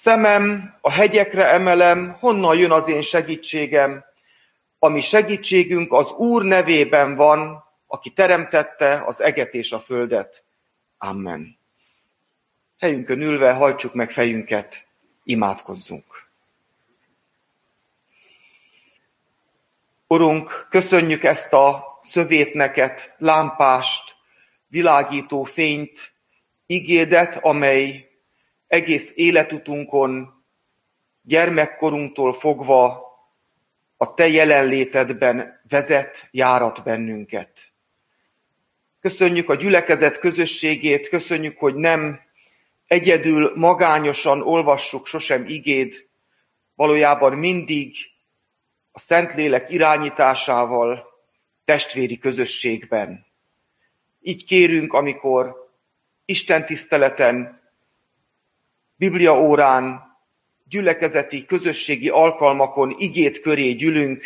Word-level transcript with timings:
Szemem 0.00 0.74
a 0.80 0.90
hegyekre 0.90 1.44
emelem, 1.46 2.16
honnan 2.18 2.56
jön 2.56 2.70
az 2.70 2.88
én 2.88 3.02
segítségem? 3.02 4.04
Ami 4.78 5.00
segítségünk 5.00 5.92
az 5.92 6.12
Úr 6.12 6.44
nevében 6.44 7.14
van, 7.14 7.64
aki 7.86 8.10
teremtette 8.10 9.02
az 9.06 9.20
eget 9.20 9.54
és 9.54 9.72
a 9.72 9.80
földet. 9.80 10.44
Amen. 10.98 11.58
Helyünkön 12.78 13.20
ülve 13.20 13.52
hajtsuk 13.52 13.94
meg 13.94 14.10
fejünket, 14.10 14.86
imádkozzunk. 15.24 16.28
Urunk, 20.06 20.66
köszönjük 20.70 21.24
ezt 21.24 21.52
a 21.52 21.98
szövétneket, 22.02 23.14
lámpást, 23.16 24.16
világító 24.68 25.44
fényt, 25.44 26.12
igédet, 26.66 27.36
amely 27.36 28.07
egész 28.68 29.12
életutunkon, 29.14 30.44
gyermekkorunktól 31.22 32.34
fogva 32.34 33.06
a 33.96 34.14
Te 34.14 34.28
jelenlétedben 34.28 35.60
vezet, 35.68 36.28
járat 36.30 36.82
bennünket. 36.84 37.72
Köszönjük 39.00 39.50
a 39.50 39.54
gyülekezet 39.54 40.18
közösségét, 40.18 41.08
köszönjük, 41.08 41.58
hogy 41.58 41.74
nem 41.74 42.20
egyedül 42.86 43.52
magányosan 43.54 44.42
olvassuk 44.42 45.06
sosem 45.06 45.44
igéd, 45.46 46.08
valójában 46.74 47.32
mindig 47.32 47.96
a 48.92 48.98
Szentlélek 48.98 49.70
irányításával, 49.70 51.06
testvéri 51.64 52.18
közösségben. 52.18 53.26
Így 54.20 54.44
kérünk, 54.44 54.92
amikor 54.92 55.70
Isten 56.24 56.66
tiszteleten, 56.66 57.60
Biblia 58.98 59.40
órán, 59.40 60.16
gyülekezeti, 60.68 61.44
közösségi 61.44 62.08
alkalmakon 62.08 62.94
igét 62.98 63.40
köré 63.40 63.72
gyűlünk, 63.72 64.24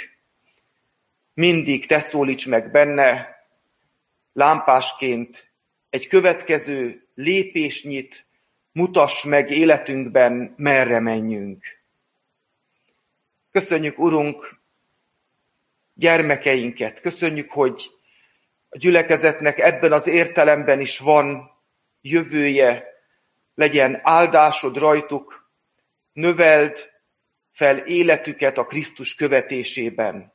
mindig 1.34 1.86
te 1.86 2.00
szólíts 2.00 2.48
meg 2.48 2.70
benne, 2.70 3.36
lámpásként 4.32 5.52
egy 5.90 6.08
következő 6.08 7.06
lépésnyit, 7.14 8.26
mutass 8.72 9.24
meg 9.24 9.50
életünkben, 9.50 10.54
merre 10.56 11.00
menjünk. 11.00 11.64
Köszönjük, 13.50 13.98
Urunk, 13.98 14.60
gyermekeinket. 15.94 17.00
Köszönjük, 17.00 17.50
hogy 17.50 17.90
a 18.68 18.78
gyülekezetnek 18.78 19.58
ebben 19.58 19.92
az 19.92 20.06
értelemben 20.06 20.80
is 20.80 20.98
van 20.98 21.50
jövője, 22.00 22.91
legyen 23.54 24.00
áldásod 24.02 24.76
rajtuk, 24.76 25.50
növeld 26.12 26.90
fel 27.52 27.78
életüket 27.78 28.58
a 28.58 28.64
Krisztus 28.64 29.14
követésében. 29.14 30.32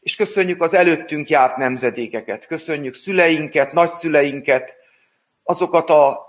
És 0.00 0.16
köszönjük 0.16 0.62
az 0.62 0.74
előttünk 0.74 1.28
járt 1.28 1.56
nemzedékeket, 1.56 2.46
köszönjük 2.46 2.94
szüleinket, 2.94 3.72
nagyszüleinket, 3.72 4.76
azokat 5.42 5.90
a 5.90 6.26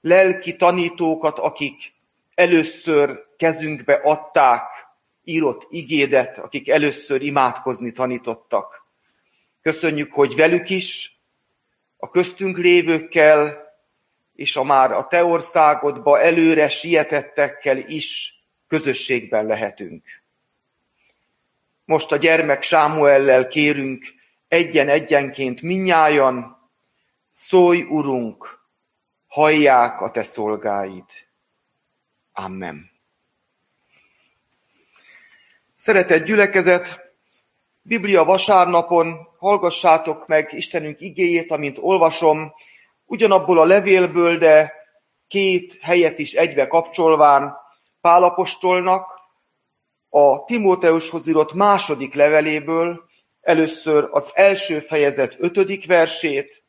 lelki 0.00 0.56
tanítókat, 0.56 1.38
akik 1.38 1.92
először 2.34 3.26
kezünkbe 3.36 3.94
adták 3.94 4.62
írott 5.24 5.66
igédet, 5.70 6.38
akik 6.38 6.68
először 6.68 7.22
imádkozni 7.22 7.92
tanítottak. 7.92 8.86
Köszönjük, 9.60 10.12
hogy 10.12 10.36
velük 10.36 10.70
is, 10.70 11.20
a 11.96 12.08
köztünk 12.08 12.58
lévőkkel, 12.58 13.71
és 14.42 14.56
a 14.56 14.62
már 14.62 14.92
a 14.92 15.06
te 15.06 15.24
országodba 15.24 16.20
előre 16.20 16.68
sietettekkel 16.68 17.76
is 17.76 18.40
közösségben 18.68 19.46
lehetünk. 19.46 20.04
Most 21.84 22.12
a 22.12 22.16
gyermek 22.16 22.62
Sámuellel 22.62 23.48
kérünk 23.48 24.04
egyen-egyenként 24.48 25.62
minnyájan, 25.62 26.68
szólj, 27.30 27.82
Urunk, 27.82 28.60
hallják 29.26 30.00
a 30.00 30.10
te 30.10 30.22
szolgáid. 30.22 31.04
Amen. 32.32 32.90
Szeretett 35.74 36.24
gyülekezet, 36.24 37.00
Biblia 37.82 38.24
vasárnapon 38.24 39.28
hallgassátok 39.38 40.26
meg 40.26 40.52
Istenünk 40.52 41.00
igéjét, 41.00 41.50
amint 41.50 41.78
olvasom, 41.80 42.52
ugyanabból 43.12 43.60
a 43.60 43.64
levélből, 43.64 44.38
de 44.38 44.72
két 45.28 45.78
helyet 45.80 46.18
is 46.18 46.32
egybe 46.32 46.66
kapcsolván 46.66 47.56
Pálapostolnak, 48.00 49.20
a 50.08 50.44
Timóteushoz 50.44 51.26
írott 51.26 51.52
második 51.52 52.14
leveléből, 52.14 53.04
először 53.40 54.08
az 54.10 54.30
első 54.34 54.78
fejezet 54.78 55.34
ötödik 55.38 55.86
versét, 55.86 56.64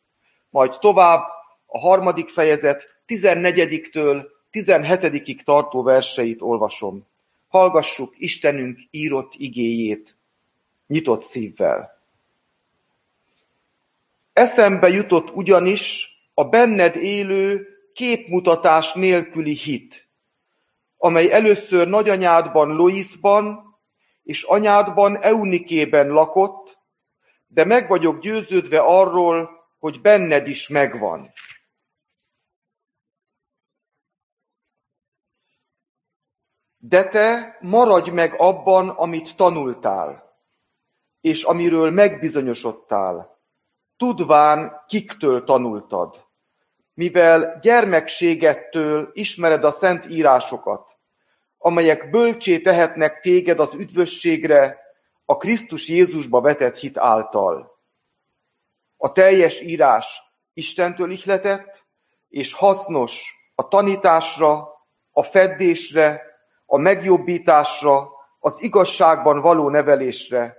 majd 0.50 0.78
tovább 0.80 1.22
a 1.66 1.80
harmadik 1.80 2.30
fejezet 2.30 3.02
tizennegyediktől 3.06 4.32
tizenhetedikig 4.50 5.44
tartó 5.44 5.84
verseit 5.84 6.42
olvasom. 6.42 7.08
Hallgassuk 7.48 8.14
Istenünk 8.18 8.80
írott 8.92 9.34
igéjét 9.38 10.18
nyitott 10.88 11.22
szívvel. 11.22 12.02
Eszembe 14.34 14.90
jutott 14.90 15.36
ugyanis 15.36 16.13
a 16.34 16.44
benned 16.44 16.96
élő 16.96 17.68
képmutatás 17.94 18.94
nélküli 18.94 19.56
hit, 19.56 20.10
amely 20.98 21.32
először 21.32 21.88
nagyanyádban 21.88 22.76
Loisban 22.76 23.74
és 24.24 24.44
anyádban 24.44 25.22
Eunikében 25.22 26.08
lakott, 26.08 26.78
de 27.48 27.66
meg 27.66 27.88
vagyok 27.88 28.20
győződve 28.20 28.80
arról, 28.80 29.50
hogy 29.80 30.02
benned 30.02 30.48
is 30.48 30.68
megvan. 30.68 31.32
De 36.78 37.08
te 37.08 37.58
maradj 37.62 38.10
meg 38.10 38.36
abban, 38.38 38.90
amit 38.90 39.36
tanultál, 39.36 40.38
és 41.22 41.44
amiről 41.44 41.92
megbizonyosodtál, 41.92 43.33
tudván 44.04 44.84
kiktől 44.88 45.44
tanultad, 45.44 46.26
mivel 46.94 47.60
gyermekségettől 47.62 49.10
ismered 49.14 49.64
a 49.64 49.72
szent 49.72 50.06
írásokat, 50.10 50.98
amelyek 51.58 52.10
bölcsé 52.10 52.60
tehetnek 52.60 53.20
téged 53.20 53.60
az 53.60 53.74
üdvösségre 53.74 54.80
a 55.26 55.38
Krisztus 55.38 55.88
Jézusba 55.88 56.42
vetett 56.42 56.78
hit 56.78 56.98
által. 56.98 57.80
A 58.98 59.12
teljes 59.12 59.62
írás 59.62 60.22
Istentől 60.54 61.12
ihletett, 61.12 61.86
és 62.30 62.54
hasznos 62.54 63.34
a 63.56 63.68
tanításra, 63.68 64.68
a 65.12 65.24
feddésre, 65.24 66.22
a 66.66 66.78
megjobbításra, 66.78 68.10
az 68.40 68.62
igazságban 68.62 69.42
való 69.42 69.70
nevelésre, 69.70 70.56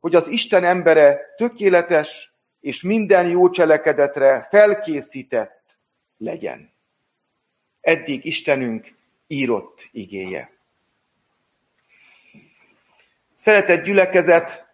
hogy 0.00 0.14
az 0.14 0.28
Isten 0.28 0.64
embere 0.64 1.20
tökéletes 1.36 2.31
és 2.62 2.82
minden 2.82 3.28
jó 3.28 3.50
cselekedetre 3.50 4.46
felkészített 4.50 5.78
legyen. 6.16 6.72
Eddig 7.80 8.24
Istenünk 8.24 8.94
írott 9.26 9.88
igéje. 9.92 10.50
Szeretett 13.34 13.84
gyülekezet, 13.84 14.66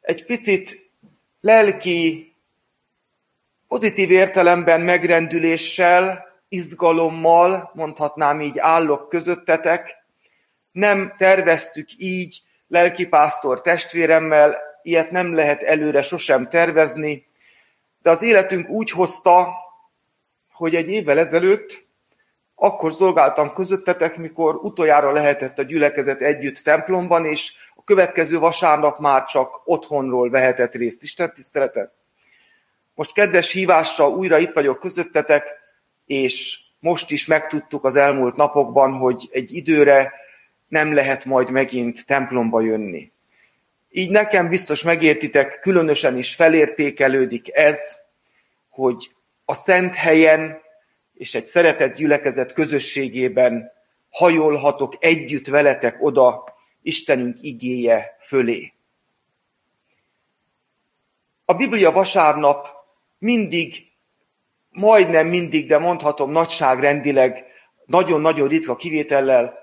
egy 0.00 0.24
picit 0.24 0.90
lelki, 1.40 2.32
pozitív 3.68 4.10
értelemben 4.10 4.80
megrendüléssel, 4.80 6.26
izgalommal, 6.48 7.70
mondhatnám 7.74 8.40
így 8.40 8.58
állok 8.58 9.08
közöttetek, 9.08 9.96
nem 10.72 11.14
terveztük 11.16 11.88
így 11.96 12.42
lelkipásztor 12.68 13.60
testvéremmel, 13.60 14.67
ilyet 14.82 15.10
nem 15.10 15.34
lehet 15.34 15.62
előre 15.62 16.02
sosem 16.02 16.48
tervezni, 16.48 17.26
de 18.02 18.10
az 18.10 18.22
életünk 18.22 18.68
úgy 18.68 18.90
hozta, 18.90 19.48
hogy 20.52 20.74
egy 20.74 20.88
évvel 20.88 21.18
ezelőtt 21.18 21.86
akkor 22.54 22.92
szolgáltam 22.92 23.52
közöttetek, 23.52 24.16
mikor 24.16 24.54
utoljára 24.54 25.12
lehetett 25.12 25.58
a 25.58 25.62
gyülekezet 25.62 26.20
együtt 26.20 26.58
templomban, 26.58 27.24
és 27.24 27.54
a 27.74 27.84
következő 27.84 28.38
vasárnap 28.38 28.98
már 28.98 29.24
csak 29.24 29.60
otthonról 29.64 30.30
vehetett 30.30 30.74
részt 30.74 31.02
Isten 31.02 31.32
tiszteletet. 31.34 31.92
Most 32.94 33.12
kedves 33.12 33.52
hívással 33.52 34.10
újra 34.10 34.38
itt 34.38 34.52
vagyok 34.52 34.78
közöttetek, 34.78 35.44
és 36.06 36.58
most 36.80 37.10
is 37.10 37.26
megtudtuk 37.26 37.84
az 37.84 37.96
elmúlt 37.96 38.36
napokban, 38.36 38.92
hogy 38.92 39.28
egy 39.30 39.52
időre 39.52 40.12
nem 40.68 40.94
lehet 40.94 41.24
majd 41.24 41.50
megint 41.50 42.06
templomba 42.06 42.60
jönni. 42.60 43.12
Így 43.98 44.10
nekem 44.10 44.48
biztos 44.48 44.82
megértitek, 44.82 45.58
különösen 45.60 46.16
is 46.16 46.34
felértékelődik 46.34 47.54
ez, 47.54 47.96
hogy 48.68 49.10
a 49.44 49.54
szent 49.54 49.94
helyen 49.94 50.60
és 51.14 51.34
egy 51.34 51.46
szeretett 51.46 51.96
gyülekezet 51.96 52.52
közösségében 52.52 53.70
hajolhatok 54.10 54.94
együtt 54.98 55.46
veletek 55.46 55.96
oda 56.00 56.44
Istenünk 56.82 57.36
igéje 57.40 58.16
fölé. 58.20 58.72
A 61.44 61.54
Biblia 61.54 61.90
vasárnap 61.90 62.68
mindig, 63.18 63.86
majdnem 64.70 65.26
mindig, 65.26 65.68
de 65.68 65.78
mondhatom 65.78 66.30
nagyságrendileg, 66.30 67.44
nagyon-nagyon 67.86 68.48
ritka 68.48 68.76
kivétellel 68.76 69.58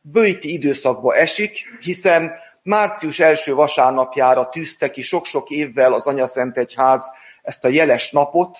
bőti 0.00 0.52
időszakba 0.52 1.16
esik, 1.16 1.64
hiszen 1.80 2.32
március 2.66 3.20
első 3.20 3.54
vasárnapjára 3.54 4.48
tűzte 4.48 4.90
ki 4.90 5.02
sok-sok 5.02 5.50
évvel 5.50 5.92
az 5.92 6.06
Anyaszent 6.06 6.56
Egyház 6.56 7.10
ezt 7.42 7.64
a 7.64 7.68
jeles 7.68 8.10
napot, 8.10 8.58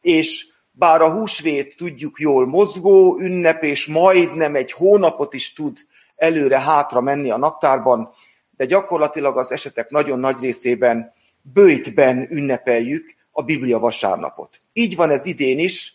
és 0.00 0.46
bár 0.72 1.00
a 1.00 1.12
húsvét 1.12 1.76
tudjuk 1.76 2.20
jól 2.20 2.46
mozgó 2.46 3.18
ünnep, 3.18 3.62
és 3.62 3.86
majdnem 3.86 4.54
egy 4.54 4.72
hónapot 4.72 5.34
is 5.34 5.52
tud 5.52 5.78
előre-hátra 6.16 7.00
menni 7.00 7.30
a 7.30 7.38
naptárban, 7.38 8.10
de 8.56 8.64
gyakorlatilag 8.64 9.38
az 9.38 9.52
esetek 9.52 9.90
nagyon 9.90 10.18
nagy 10.18 10.40
részében 10.40 11.12
bőjtben 11.42 12.26
ünnepeljük 12.30 13.14
a 13.30 13.42
Biblia 13.42 13.78
vasárnapot. 13.78 14.60
Így 14.72 14.96
van 14.96 15.10
ez 15.10 15.26
idén 15.26 15.58
is, 15.58 15.94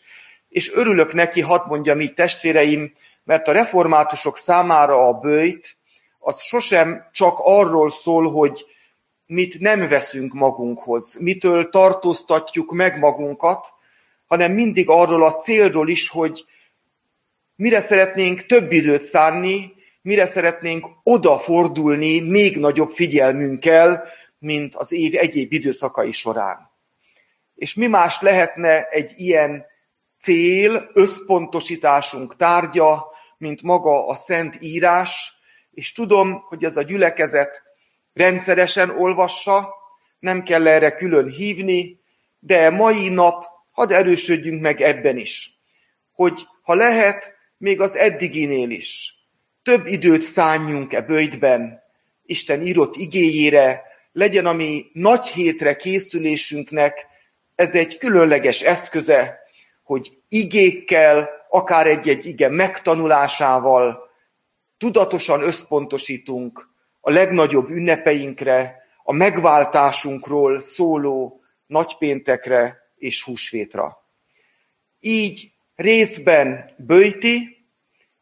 és 0.50 0.74
örülök 0.74 1.14
neki, 1.14 1.42
hadd 1.42 1.68
mondjam 1.68 2.02
így 2.02 2.14
testvéreim, 2.14 2.94
mert 3.24 3.48
a 3.48 3.52
reformátusok 3.52 4.38
számára 4.38 5.08
a 5.08 5.14
bőjt 5.14 5.78
az 6.26 6.42
sosem 6.42 7.10
csak 7.12 7.40
arról 7.44 7.90
szól, 7.90 8.32
hogy 8.32 8.66
mit 9.26 9.60
nem 9.60 9.88
veszünk 9.88 10.34
magunkhoz, 10.34 11.18
mitől 11.20 11.70
tartóztatjuk 11.70 12.72
meg 12.72 13.00
magunkat, 13.00 13.74
hanem 14.26 14.52
mindig 14.52 14.90
arról 14.90 15.26
a 15.26 15.36
célról 15.36 15.90
is, 15.90 16.10
hogy 16.10 16.46
mire 17.56 17.80
szeretnénk 17.80 18.46
több 18.46 18.72
időt 18.72 19.02
szánni, 19.02 19.74
mire 20.02 20.26
szeretnénk 20.26 20.88
odafordulni 21.04 22.20
még 22.20 22.58
nagyobb 22.58 22.90
figyelmünkkel, 22.90 24.04
mint 24.40 24.76
az 24.76 24.92
év 24.92 25.14
egyéb 25.18 25.54
időszakai 25.54 26.12
során. 26.12 26.72
És 27.56 27.74
mi 27.74 27.88
más 27.88 28.22
lehetne 28.22 28.84
egy 28.84 29.14
ilyen 29.18 29.66
cél, 30.20 30.90
összpontosításunk 30.94 32.36
tárgya, 32.36 33.06
mint 33.38 33.62
maga 33.62 34.08
a 34.08 34.16
Szent 34.16 34.58
Írás, 34.60 35.35
és 35.76 35.92
tudom, 35.92 36.44
hogy 36.48 36.64
ez 36.64 36.78
a 36.78 36.82
gyülekezet 36.82 37.64
rendszeresen 38.14 38.90
olvassa, 38.90 39.74
nem 40.20 40.44
kell 40.44 40.68
erre 40.68 40.92
külön 40.92 41.30
hívni, 41.30 42.00
de 42.40 42.70
mai 42.70 43.10
nap 43.10 43.46
hadd 43.72 43.94
erősödjünk 43.94 44.62
meg 44.62 44.82
ebben 44.82 45.18
is, 45.18 45.60
hogy 46.12 46.48
ha 46.62 46.74
lehet, 46.74 47.34
még 47.58 47.82
az 47.82 47.96
eddiginél 47.96 48.70
is 48.70 49.16
több 49.64 49.88
időt 49.88 50.22
szálljunk 50.22 50.94
e 50.94 51.02
bőjtben, 51.02 51.84
Isten 52.26 52.62
írott 52.62 52.96
igéjére, 52.96 53.82
legyen 54.12 54.46
a 54.46 54.54
mi 54.54 54.86
nagy 54.94 55.28
hétre 55.28 55.76
készülésünknek, 55.76 57.06
ez 57.56 57.76
egy 57.76 57.98
különleges 57.98 58.62
eszköze, 58.62 59.40
hogy 59.84 60.12
igékkel, 60.30 61.30
akár 61.50 61.88
egy-egy 61.88 62.26
ige 62.26 62.50
megtanulásával 62.50 64.05
tudatosan 64.78 65.44
összpontosítunk 65.44 66.70
a 67.02 67.12
legnagyobb 67.12 67.70
ünnepeinkre, 67.70 68.84
a 69.04 69.14
megváltásunkról 69.14 70.62
szóló 70.62 71.42
nagypéntekre 71.66 72.78
és 72.96 73.24
húsvétra. 73.24 73.98
Így 75.00 75.52
részben 75.76 76.76
bőjti, 76.78 77.68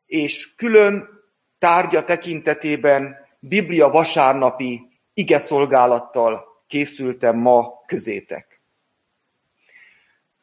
és 0.06 0.56
külön 0.56 1.10
tárgya 1.58 2.04
tekintetében 2.04 3.16
Biblia 3.40 3.90
vasárnapi 3.90 4.88
ige 5.14 5.40
szolgálattal 5.40 6.46
készültem 6.68 7.38
ma 7.38 7.84
közétek. 7.86 8.62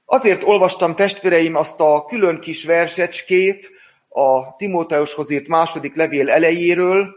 Azért 0.04 0.42
olvastam 0.42 0.94
testvéreim 0.94 1.54
azt 1.54 1.80
a 1.80 2.04
külön 2.04 2.40
kis 2.40 2.64
versecskét 2.64 3.72
a 4.12 4.56
Timóteushoz 4.56 5.30
írt 5.30 5.48
második 5.48 5.96
levél 5.96 6.30
elejéről, 6.30 7.14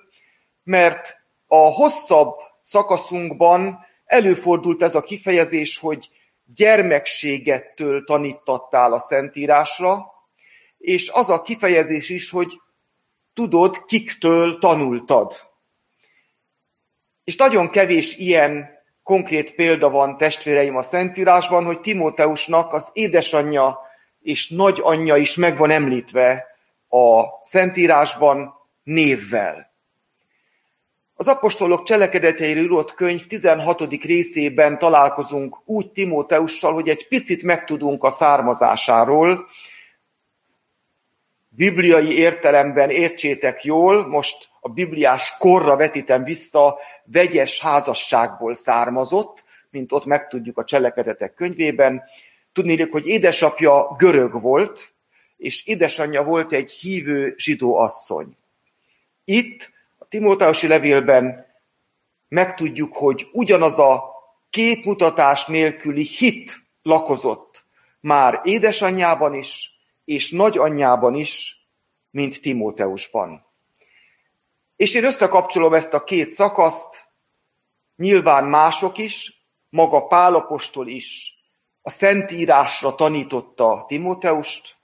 mert 0.63 1.17
a 1.47 1.55
hosszabb 1.55 2.35
szakaszunkban 2.61 3.79
előfordult 4.05 4.83
ez 4.83 4.95
a 4.95 5.01
kifejezés, 5.01 5.77
hogy 5.77 6.09
gyermekségettől 6.45 8.03
tanítattál 8.03 8.93
a 8.93 8.99
Szentírásra, 8.99 10.11
és 10.77 11.09
az 11.09 11.29
a 11.29 11.41
kifejezés 11.41 12.09
is, 12.09 12.29
hogy 12.29 12.61
tudod, 13.33 13.85
kiktől 13.85 14.59
tanultad. 14.59 15.51
És 17.23 17.35
nagyon 17.35 17.69
kevés 17.69 18.15
ilyen 18.15 18.69
konkrét 19.03 19.55
példa 19.55 19.89
van 19.89 20.17
testvéreim 20.17 20.75
a 20.75 20.81
Szentírásban, 20.81 21.65
hogy 21.65 21.79
Timóteusnak 21.79 22.73
az 22.73 22.89
édesanyja 22.93 23.79
és 24.19 24.49
nagyanyja 24.49 25.15
is 25.15 25.35
meg 25.35 25.57
van 25.57 25.69
említve 25.69 26.52
a 26.93 27.39
Szentírásban 27.43 28.53
névvel. 28.83 29.71
Az 31.13 31.27
apostolok 31.27 31.83
cselekedeteiről 31.83 32.63
írott 32.63 32.93
könyv 32.93 33.27
16. 33.27 34.03
részében 34.03 34.77
találkozunk 34.79 35.61
úgy 35.65 35.91
Timóteussal, 35.91 36.73
hogy 36.73 36.89
egy 36.89 37.07
picit 37.07 37.43
megtudunk 37.43 38.03
a 38.03 38.09
származásáról. 38.09 39.47
Bibliai 41.49 42.17
értelemben 42.17 42.89
értsétek 42.89 43.63
jól, 43.63 44.07
most 44.07 44.49
a 44.59 44.69
bibliás 44.69 45.35
korra 45.37 45.75
vetítem 45.75 46.23
vissza, 46.23 46.77
vegyes 47.03 47.59
házasságból 47.59 48.53
származott, 48.53 49.43
mint 49.69 49.91
ott 49.91 50.05
megtudjuk 50.05 50.57
a 50.57 50.63
cselekedetek 50.63 51.33
könyvében. 51.33 52.03
Tudni, 52.51 52.87
hogy 52.89 53.07
édesapja 53.07 53.95
görög 53.97 54.41
volt, 54.41 54.92
és 55.43 55.65
édesanyja 55.65 56.23
volt 56.23 56.53
egy 56.53 56.71
hívő 56.71 57.33
zsidó 57.37 57.75
asszony. 57.75 58.37
Itt 59.23 59.71
Timóteusi 60.09 60.67
levélben 60.67 61.45
megtudjuk, 62.27 62.95
hogy 62.95 63.29
ugyanaz 63.31 63.79
a 63.79 64.03
képmutatás 64.49 65.45
nélküli 65.45 66.03
hit 66.03 66.63
lakozott 66.81 67.65
már 67.99 68.41
édesanyjában 68.43 69.33
is, 69.33 69.71
és 70.05 70.31
nagyanyjában 70.31 71.15
is, 71.15 71.65
mint 72.09 72.41
Timóteusban. 72.41 73.45
És 74.75 74.93
én 74.93 75.03
összekapcsolom 75.03 75.73
ezt 75.73 75.93
a 75.93 76.03
két 76.03 76.31
szakaszt, 76.31 77.05
nyilván 77.95 78.45
mások 78.45 78.97
is, 78.97 79.45
maga 79.69 80.07
Pálapostól 80.07 80.87
is 80.87 81.35
a 81.81 81.89
Szentírásra 81.89 82.95
tanította 82.95 83.85
Timóteust, 83.87 84.81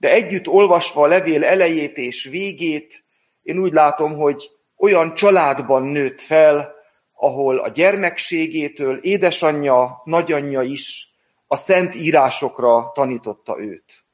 de 0.00 0.10
együtt 0.10 0.48
olvasva 0.48 1.02
a 1.02 1.06
levél 1.06 1.44
elejét 1.44 1.96
és 1.96 2.24
végét, 2.24 3.04
én 3.42 3.58
úgy 3.58 3.72
látom, 3.72 4.16
hogy 4.16 4.50
olyan 4.76 5.14
családban 5.14 5.82
nőtt 5.82 6.20
fel, 6.20 6.74
ahol 7.12 7.58
a 7.58 7.68
gyermekségétől 7.68 8.98
édesanyja, 9.02 10.02
nagyanyja 10.04 10.62
is 10.62 11.10
a 11.46 11.56
szent 11.56 11.94
írásokra 11.94 12.90
tanította 12.94 13.60
őt. 13.60 14.04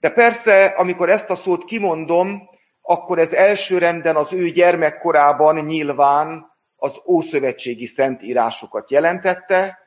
De 0.00 0.10
persze, 0.10 0.64
amikor 0.64 1.10
ezt 1.10 1.30
a 1.30 1.34
szót 1.34 1.64
kimondom, 1.64 2.48
akkor 2.82 3.18
ez 3.18 3.32
elsőrenden 3.32 4.16
az 4.16 4.32
ő 4.32 4.48
gyermekkorában 4.48 5.56
nyilván 5.56 6.46
az 6.76 6.92
ószövetségi 7.06 7.86
szentírásokat 7.86 8.90
jelentette. 8.90 9.78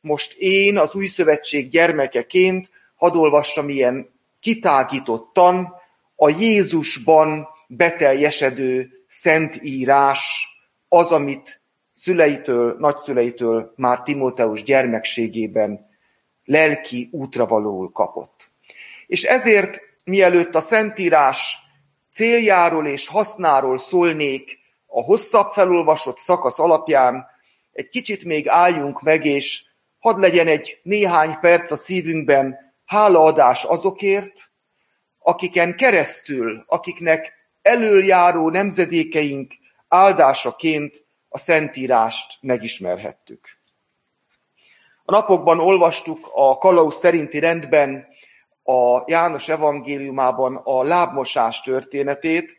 Most 0.00 0.36
én 0.38 0.78
az 0.78 0.94
új 0.94 1.06
szövetség 1.06 1.68
gyermekeként 1.68 2.70
hadd 2.96 3.16
olvassam 3.16 3.68
ilyen 3.68 4.14
kitágítottan 4.46 5.74
a 6.16 6.28
Jézusban 6.28 7.48
beteljesedő 7.68 8.90
szentírás 9.08 10.48
az, 10.88 11.10
amit 11.10 11.60
szüleitől, 11.92 12.76
nagyszüleitől 12.78 13.72
már 13.76 14.02
Timóteus 14.02 14.62
gyermekségében 14.62 15.86
lelki 16.44 17.08
útravalóul 17.12 17.92
kapott. 17.92 18.50
És 19.06 19.22
ezért, 19.22 19.80
mielőtt 20.04 20.54
a 20.54 20.60
Szentírás 20.60 21.58
céljáról 22.12 22.86
és 22.86 23.08
hasznáról 23.08 23.78
szólnék 23.78 24.58
a 24.86 25.02
hosszabb 25.02 25.50
felolvasott 25.52 26.18
szakasz 26.18 26.58
alapján, 26.58 27.26
egy 27.72 27.88
kicsit 27.88 28.24
még 28.24 28.48
álljunk 28.48 29.02
meg, 29.02 29.24
és 29.24 29.64
hadd 29.98 30.20
legyen 30.20 30.46
egy 30.46 30.80
néhány 30.82 31.38
perc 31.40 31.70
a 31.70 31.76
szívünkben 31.76 32.65
hálaadás 32.86 33.64
azokért, 33.64 34.50
akiken 35.18 35.76
keresztül, 35.76 36.64
akiknek 36.66 37.32
elöljáró 37.62 38.50
nemzedékeink 38.50 39.54
áldásaként 39.88 41.06
a 41.28 41.38
Szentírást 41.38 42.38
megismerhettük. 42.40 43.48
A 45.04 45.12
napokban 45.12 45.60
olvastuk 45.60 46.30
a 46.32 46.58
kalauz 46.58 46.94
szerinti 46.94 47.38
rendben 47.38 48.06
a 48.62 49.02
János 49.06 49.48
evangéliumában 49.48 50.60
a 50.64 50.82
lábmosás 50.82 51.60
történetét. 51.60 52.58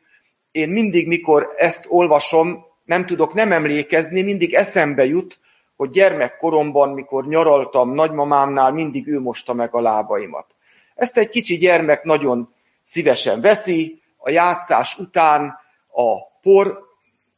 Én 0.52 0.70
mindig, 0.70 1.08
mikor 1.08 1.54
ezt 1.58 1.86
olvasom, 1.88 2.66
nem 2.84 3.06
tudok 3.06 3.34
nem 3.34 3.52
emlékezni, 3.52 4.22
mindig 4.22 4.54
eszembe 4.54 5.06
jut, 5.06 5.40
hogy 5.78 5.90
gyermekkoromban, 5.90 6.90
mikor 6.90 7.28
nyaraltam 7.28 7.94
nagymamámnál, 7.94 8.72
mindig 8.72 9.08
ő 9.08 9.20
mosta 9.20 9.54
meg 9.54 9.76
a 9.76 9.82
lábaimat. 9.82 10.56
Ezt 10.96 11.18
egy 11.18 11.30
kicsi 11.30 11.58
gyermek 11.58 12.04
nagyon 12.04 12.54
szívesen 12.84 13.42
veszi, 13.42 14.02
a 14.18 14.30
játszás 14.30 14.98
után, 14.98 15.60
a 15.92 16.40
por 16.42 16.86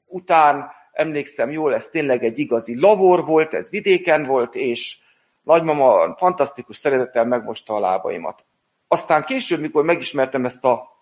után, 0.05 0.72
emlékszem 0.91 1.51
jól, 1.51 1.74
ez 1.74 1.88
tényleg 1.89 2.24
egy 2.24 2.39
igazi 2.39 2.79
lavor 2.79 3.25
volt, 3.25 3.53
ez 3.53 3.69
vidéken 3.69 4.24
volt, 4.24 4.55
és 4.55 4.98
nagymama 5.43 6.15
fantasztikus 6.17 6.77
szeretettel 6.77 7.25
megmosta 7.25 7.74
a 7.74 7.79
lábaimat. 7.79 8.46
Aztán 8.88 9.24
később, 9.24 9.60
mikor 9.60 9.84
megismertem 9.84 10.46
ezt 10.46 10.65
a 10.65 10.98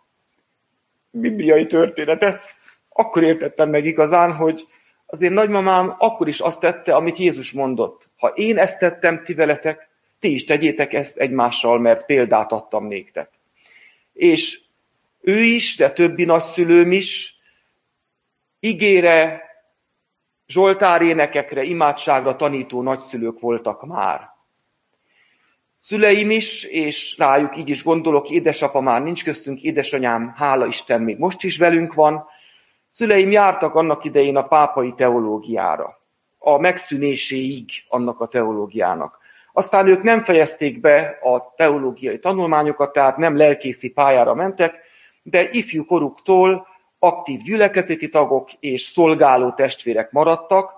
bibliai 1.09 1.65
történetet, 1.65 2.43
akkor 2.89 3.23
értettem 3.23 3.69
meg 3.69 3.85
igazán, 3.85 4.33
hogy 4.33 4.67
az 5.09 5.21
én 5.21 5.31
nagymamám 5.31 5.95
akkor 5.97 6.27
is 6.27 6.39
azt 6.39 6.59
tette, 6.59 6.95
amit 6.95 7.17
Jézus 7.17 7.51
mondott. 7.51 8.09
Ha 8.17 8.27
én 8.27 8.57
ezt 8.57 8.79
tettem 8.79 9.23
ti 9.23 9.33
veletek, 9.33 9.89
ti 10.19 10.33
is 10.33 10.43
tegyétek 10.43 10.93
ezt 10.93 11.17
egymással, 11.17 11.79
mert 11.79 12.05
példát 12.05 12.51
adtam 12.51 12.87
néktek. 12.87 13.29
És 14.13 14.59
ő 15.21 15.39
is, 15.39 15.75
de 15.75 15.91
többi 15.91 16.25
nagyszülőm 16.25 16.91
is 16.91 17.39
igére, 18.59 19.45
Zsoltár 20.47 21.01
énekekre, 21.01 21.63
imádságra 21.63 22.35
tanító 22.35 22.81
nagyszülők 22.81 23.39
voltak 23.39 23.85
már. 23.85 24.29
Szüleim 25.77 26.29
is, 26.29 26.63
és 26.63 27.17
rájuk 27.17 27.57
így 27.57 27.69
is 27.69 27.83
gondolok, 27.83 28.29
édesapa 28.29 28.81
már 28.81 29.03
nincs 29.03 29.23
köztünk, 29.23 29.61
édesanyám, 29.61 30.33
hála 30.35 30.65
Isten, 30.65 31.01
még 31.01 31.17
most 31.17 31.43
is 31.43 31.57
velünk 31.57 31.93
van. 31.93 32.25
Szüleim 32.89 33.31
jártak 33.31 33.75
annak 33.75 34.03
idején 34.03 34.35
a 34.35 34.47
pápai 34.47 34.93
teológiára, 34.93 35.99
a 36.37 36.57
megszűnéséig 36.57 37.69
annak 37.87 38.19
a 38.19 38.27
teológiának. 38.27 39.17
Aztán 39.53 39.87
ők 39.87 40.03
nem 40.03 40.23
fejezték 40.23 40.79
be 40.79 41.19
a 41.21 41.53
teológiai 41.55 42.19
tanulmányokat, 42.19 42.91
tehát 42.91 43.17
nem 43.17 43.37
lelkészi 43.37 43.89
pályára 43.89 44.33
mentek, 44.33 44.75
de 45.23 45.49
ifjú 45.51 45.85
koruktól 45.85 46.67
aktív 46.99 47.41
gyülekezeti 47.41 48.09
tagok 48.09 48.53
és 48.59 48.81
szolgáló 48.81 49.51
testvérek 49.51 50.11
maradtak, 50.11 50.73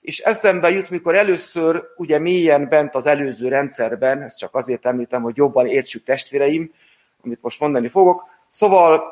és 0.00 0.18
eszembe 0.18 0.70
jut, 0.70 0.90
mikor 0.90 1.14
először 1.14 1.84
ugye 1.96 2.18
mélyen 2.18 2.68
bent 2.68 2.94
az 2.94 3.06
előző 3.06 3.48
rendszerben, 3.48 4.22
ezt 4.22 4.38
csak 4.38 4.54
azért 4.54 4.86
említem, 4.86 5.22
hogy 5.22 5.36
jobban 5.36 5.66
értsük 5.66 6.04
testvéreim, 6.04 6.72
amit 7.24 7.42
most 7.42 7.60
mondani 7.60 7.88
fogok, 7.88 8.24
szóval 8.48 9.02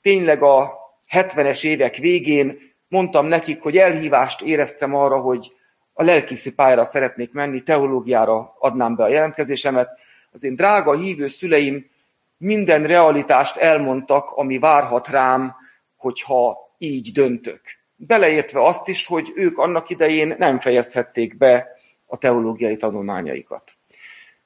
tényleg 0.00 0.42
a 0.42 0.79
70-es 1.10 1.64
évek 1.64 1.96
végén 1.96 2.58
mondtam 2.88 3.26
nekik, 3.26 3.62
hogy 3.62 3.76
elhívást 3.76 4.42
éreztem 4.42 4.94
arra, 4.94 5.20
hogy 5.20 5.52
a 5.92 6.02
lelkiszi 6.02 6.52
pályára 6.52 6.84
szeretnék 6.84 7.32
menni, 7.32 7.62
teológiára 7.62 8.56
adnám 8.58 8.94
be 8.94 9.02
a 9.02 9.08
jelentkezésemet. 9.08 9.88
Az 10.30 10.44
én 10.44 10.54
drága 10.54 10.96
hívő 10.96 11.28
szüleim 11.28 11.90
minden 12.36 12.86
realitást 12.86 13.56
elmondtak, 13.56 14.30
ami 14.30 14.58
várhat 14.58 15.08
rám, 15.08 15.54
hogyha 15.96 16.58
így 16.78 17.12
döntök. 17.12 17.60
Beleértve 17.96 18.64
azt 18.64 18.88
is, 18.88 19.06
hogy 19.06 19.32
ők 19.34 19.58
annak 19.58 19.90
idején 19.90 20.34
nem 20.38 20.60
fejezhették 20.60 21.36
be 21.36 21.68
a 22.06 22.16
teológiai 22.16 22.76
tanulmányaikat. 22.76 23.76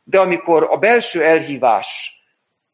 De 0.02 0.20
amikor 0.20 0.66
a 0.70 0.76
belső 0.76 1.22
elhívás 1.22 2.18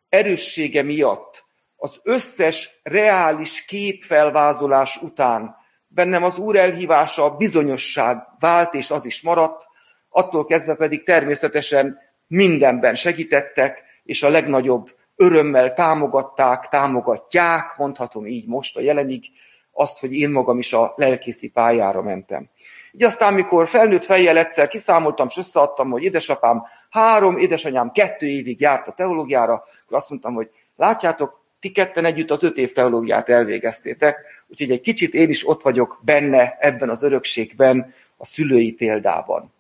erőssége 0.09 0.83
miatt 0.83 1.45
az 1.83 2.01
összes 2.03 2.81
reális 2.83 3.65
képfelvázolás 3.65 4.97
után 5.03 5.57
bennem 5.87 6.23
az 6.23 6.39
Úr 6.39 6.57
elhívása 6.57 7.25
a 7.25 7.37
bizonyosság 7.37 8.19
vált, 8.39 8.75
és 8.75 8.91
az 8.91 9.05
is 9.05 9.23
maradt, 9.23 9.67
attól 10.09 10.45
kezdve 10.45 10.75
pedig 10.75 11.05
természetesen 11.05 11.99
mindenben 12.27 12.95
segítettek, 12.95 13.83
és 14.05 14.23
a 14.23 14.29
legnagyobb 14.29 14.91
örömmel 15.17 15.73
támogatták, 15.73 16.69
támogatják, 16.69 17.77
mondhatom 17.77 18.27
így 18.27 18.47
most 18.47 18.77
a 18.77 18.81
jelenig, 18.81 19.25
azt, 19.73 19.99
hogy 19.99 20.13
én 20.13 20.31
magam 20.31 20.59
is 20.59 20.73
a 20.73 20.93
lelkészi 20.97 21.49
pályára 21.49 22.03
mentem. 22.03 22.51
Így 22.93 23.05
aztán, 23.05 23.35
mikor 23.35 23.69
felnőtt 23.69 24.05
fejjel 24.05 24.39
egyszer 24.39 24.69
kiszámoltam, 24.69 25.27
és 25.31 25.37
összeadtam, 25.37 25.91
hogy 25.91 26.03
édesapám 26.03 26.63
három, 26.91 27.39
édesanyám 27.39 27.91
kettő 27.91 28.27
évig 28.27 28.61
járt 28.61 28.89
a 28.89 28.93
teológiára, 28.93 29.53
akkor 29.53 29.97
azt 29.97 30.11
mondtam, 30.11 30.35
hogy 30.35 30.51
látjátok, 30.77 31.40
ti 31.61 31.73
ketten 31.73 32.05
együtt 32.05 32.31
az 32.31 32.43
öt 32.43 32.57
év 32.57 32.73
teológiát 32.73 33.29
elvégeztétek, 33.29 34.25
úgyhogy 34.47 34.71
egy 34.71 34.81
kicsit 34.81 35.15
én 35.15 35.29
is 35.29 35.49
ott 35.49 35.63
vagyok 35.63 36.01
benne, 36.03 36.57
ebben 36.61 36.91
az 36.91 37.03
örökségben, 37.03 37.95
a 38.17 38.25
szülői 38.25 38.73
példában. 38.73 39.53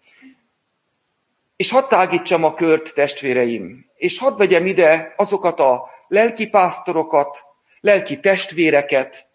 És 1.57 1.71
hadd 1.71 1.89
tágítsam 1.89 2.45
a 2.45 2.55
kört, 2.55 2.95
testvéreim, 2.95 3.87
és 3.97 4.19
hadd 4.19 4.37
vegyem 4.37 4.67
ide 4.67 5.15
azokat 5.17 5.61
a 5.61 5.89
lelki 6.09 6.49
pásztorokat, 6.49 7.45
lelki 7.81 8.21
testvéreket, 8.21 9.27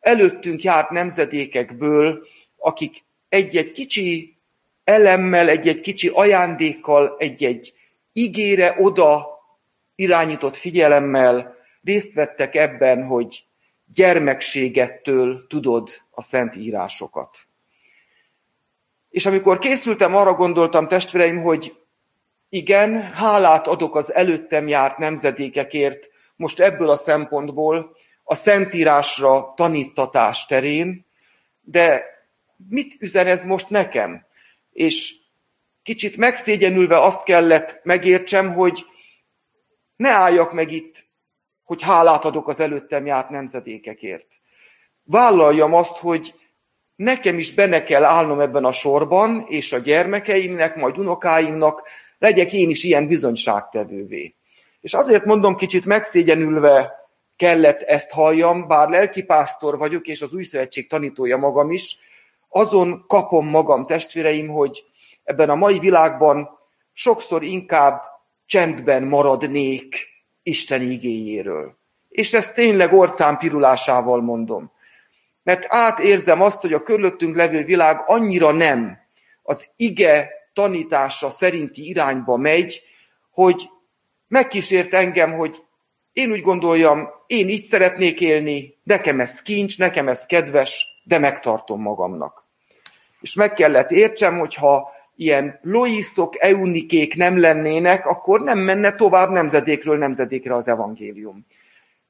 előttünk 0.00 0.62
járt 0.62 0.90
nemzedékekből, 0.90 2.26
akik 2.56 3.04
egy-egy 3.28 3.72
kicsi 3.72 4.36
elemmel, 4.84 5.48
egy-egy 5.48 5.80
kicsi 5.80 6.10
ajándékkal, 6.14 7.16
egy-egy 7.18 7.74
igére 8.12 8.76
oda 8.78 9.26
irányított 9.94 10.56
figyelemmel 10.56 11.55
részt 11.86 12.14
vettek 12.14 12.54
ebben, 12.54 13.04
hogy 13.04 13.44
gyermekségettől 13.94 15.46
tudod 15.46 15.90
a 16.10 16.22
szent 16.22 16.56
írásokat. 16.56 17.38
És 19.10 19.26
amikor 19.26 19.58
készültem, 19.58 20.14
arra 20.14 20.34
gondoltam, 20.34 20.88
testvéreim, 20.88 21.42
hogy 21.42 21.76
igen, 22.48 23.02
hálát 23.02 23.66
adok 23.66 23.96
az 23.96 24.14
előttem 24.14 24.68
járt 24.68 24.98
nemzedékekért, 24.98 26.10
most 26.36 26.60
ebből 26.60 26.90
a 26.90 26.96
szempontból, 26.96 27.96
a 28.24 28.34
Szentírásra 28.34 29.52
tanítatás 29.56 30.46
terén, 30.46 31.06
de 31.60 32.04
mit 32.68 32.96
üzen 32.98 33.26
ez 33.26 33.44
most 33.44 33.68
nekem? 33.68 34.26
És 34.72 35.14
kicsit 35.82 36.16
megszégyenülve 36.16 37.02
azt 37.02 37.24
kellett 37.24 37.80
megértsem, 37.82 38.54
hogy 38.54 38.86
ne 39.96 40.10
álljak 40.10 40.52
meg 40.52 40.72
itt, 40.72 41.06
hogy 41.66 41.82
hálát 41.82 42.24
adok 42.24 42.48
az 42.48 42.60
előttem 42.60 43.06
járt 43.06 43.30
nemzedékekért. 43.30 44.26
Vállaljam 45.02 45.74
azt, 45.74 45.96
hogy 45.96 46.34
nekem 46.96 47.38
is 47.38 47.52
benne 47.52 47.82
kell 47.82 48.04
állnom 48.04 48.40
ebben 48.40 48.64
a 48.64 48.72
sorban, 48.72 49.44
és 49.48 49.72
a 49.72 49.78
gyermekeimnek, 49.78 50.76
majd 50.76 50.98
unokáimnak 50.98 51.82
legyek 52.18 52.52
én 52.52 52.70
is 52.70 52.84
ilyen 52.84 53.06
bizonyságtevővé. 53.06 54.34
És 54.80 54.94
azért 54.94 55.24
mondom, 55.24 55.56
kicsit 55.56 55.84
megszégyenülve 55.84 56.94
kellett 57.36 57.80
ezt 57.80 58.10
halljam, 58.10 58.66
bár 58.66 58.88
lelkipásztor 58.88 59.78
vagyok, 59.78 60.06
és 60.06 60.22
az 60.22 60.32
új 60.32 60.42
szövetség 60.42 60.88
tanítója 60.88 61.36
magam 61.36 61.70
is, 61.70 61.98
azon 62.48 63.04
kapom 63.06 63.48
magam, 63.48 63.86
testvéreim, 63.86 64.48
hogy 64.48 64.84
ebben 65.24 65.50
a 65.50 65.54
mai 65.54 65.78
világban 65.78 66.48
sokszor 66.92 67.42
inkább 67.42 68.02
csendben 68.46 69.02
maradnék 69.02 70.15
Isten 70.46 70.82
igényéről. 70.82 71.76
És 72.08 72.32
ezt 72.32 72.54
tényleg 72.54 72.92
orcán 72.92 73.38
pirulásával 73.38 74.22
mondom. 74.22 74.72
Mert 75.42 75.64
átérzem 75.68 76.40
azt, 76.40 76.60
hogy 76.60 76.72
a 76.72 76.82
körülöttünk 76.82 77.36
levő 77.36 77.64
világ 77.64 78.02
annyira 78.06 78.52
nem 78.52 78.98
az 79.42 79.68
ige 79.76 80.30
tanítása 80.52 81.30
szerinti 81.30 81.88
irányba 81.88 82.36
megy, 82.36 82.82
hogy 83.30 83.68
megkísért 84.28 84.94
engem, 84.94 85.32
hogy 85.32 85.62
én 86.12 86.30
úgy 86.30 86.42
gondoljam, 86.42 87.08
én 87.26 87.48
így 87.48 87.64
szeretnék 87.64 88.20
élni, 88.20 88.78
nekem 88.82 89.20
ez 89.20 89.42
kincs, 89.42 89.78
nekem 89.78 90.08
ez 90.08 90.26
kedves, 90.26 90.86
de 91.04 91.18
megtartom 91.18 91.80
magamnak. 91.80 92.44
És 93.20 93.34
meg 93.34 93.52
kellett 93.52 93.90
értsem, 93.90 94.38
hogy 94.38 94.54
ha 94.54 94.95
ilyen 95.16 95.58
loiszok, 95.62 96.34
eunikék 96.38 97.14
nem 97.14 97.40
lennének, 97.40 98.06
akkor 98.06 98.40
nem 98.40 98.58
menne 98.58 98.92
tovább 98.92 99.30
nemzedékről 99.30 99.98
nemzedékre 99.98 100.54
az 100.54 100.68
evangélium. 100.68 101.46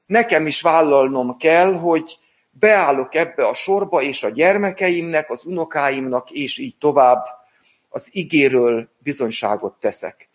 Nekem 0.05 0.47
is 0.47 0.61
vállalnom 0.61 1.37
kell, 1.37 1.73
hogy 1.73 2.19
beállok 2.49 3.15
ebbe 3.15 3.47
a 3.47 3.53
sorba, 3.53 4.01
és 4.01 4.23
a 4.23 4.29
gyermekeimnek, 4.29 5.29
az 5.29 5.45
unokáimnak, 5.45 6.31
és 6.31 6.57
így 6.57 6.75
tovább 6.79 7.25
az 7.89 8.09
igéről 8.11 8.89
bizonyságot 8.99 9.73
teszek. 9.79 10.29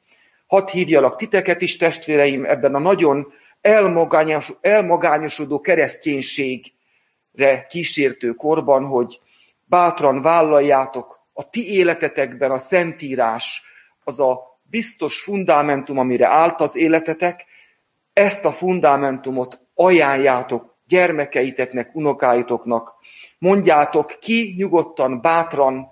Hadd 0.47 0.71
hívjalak 0.71 1.17
titeket 1.17 1.63
is, 1.63 1.77
testvéreim, 1.77 2.45
ebben 2.45 2.75
a 2.75 2.79
nagyon 2.79 3.33
elmagányos, 3.61 4.53
elmagányosodó 4.61 5.61
kereszténységre 5.61 7.67
kísértő 7.69 8.33
korban, 8.33 8.85
hogy 8.85 9.21
bátran 9.65 10.23
vállaljátok 10.23 11.22
a 11.43 11.51
ti 11.51 11.75
életetekben 11.75 12.51
a 12.51 12.59
Szentírás, 12.59 13.63
az 14.05 14.21
a 14.21 14.61
biztos 14.63 15.21
fundamentum, 15.21 15.99
amire 15.99 16.27
állt 16.27 16.61
az 16.61 16.77
életetek, 16.77 17.45
ezt 18.13 18.45
a 18.45 18.53
fundamentumot 18.53 19.61
ajánljátok 19.75 20.79
gyermekeiteknek, 20.87 21.95
unokáitoknak. 21.95 22.95
Mondjátok 23.39 24.19
ki 24.21 24.55
nyugodtan, 24.57 25.21
bátran, 25.21 25.87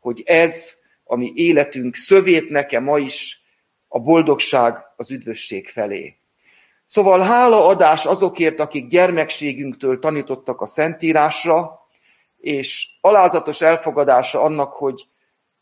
hogy 0.00 0.22
ez, 0.24 0.74
ami 1.04 1.32
életünk 1.34 1.94
szövét 1.94 2.48
nekem 2.48 2.84
ma 2.84 2.98
is, 2.98 3.40
a 3.88 3.98
boldogság 3.98 4.74
az 4.96 5.10
üdvösség 5.10 5.68
felé. 5.68 6.16
Szóval 6.84 7.20
hálaadás 7.20 8.06
azokért, 8.06 8.60
akik 8.60 8.86
gyermekségünktől 8.86 9.98
tanítottak 9.98 10.60
a 10.60 10.66
Szentírásra, 10.66 11.85
és 12.36 12.88
alázatos 13.00 13.60
elfogadása 13.60 14.40
annak, 14.40 14.72
hogy 14.72 15.08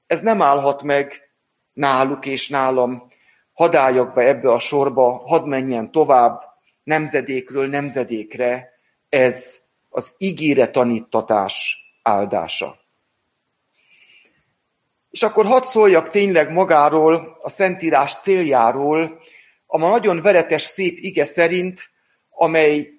ez 0.06 0.20
nem 0.20 0.42
állhat 0.42 0.82
meg 0.82 1.30
náluk 1.72 2.26
és 2.26 2.48
nálam, 2.48 3.12
hadd 3.52 3.76
álljak 3.76 4.14
be 4.14 4.22
ebbe 4.22 4.52
a 4.52 4.58
sorba, 4.58 5.22
hadd 5.26 5.46
menjen 5.46 5.90
tovább, 5.90 6.42
nemzedékről 6.82 7.68
nemzedékre, 7.68 8.72
ez 9.08 9.60
az 9.88 10.14
ígére 10.18 10.70
tanítatás 10.70 11.78
áldása. 12.02 12.78
És 15.10 15.22
akkor 15.22 15.46
hadd 15.46 15.62
szóljak 15.62 16.10
tényleg 16.10 16.50
magáról, 16.50 17.38
a 17.42 17.48
Szentírás 17.48 18.18
céljáról, 18.18 19.20
a 19.66 19.78
nagyon 19.78 20.22
veretes 20.22 20.62
szép 20.62 20.98
ige 20.98 21.24
szerint, 21.24 21.90
amely 22.30 22.93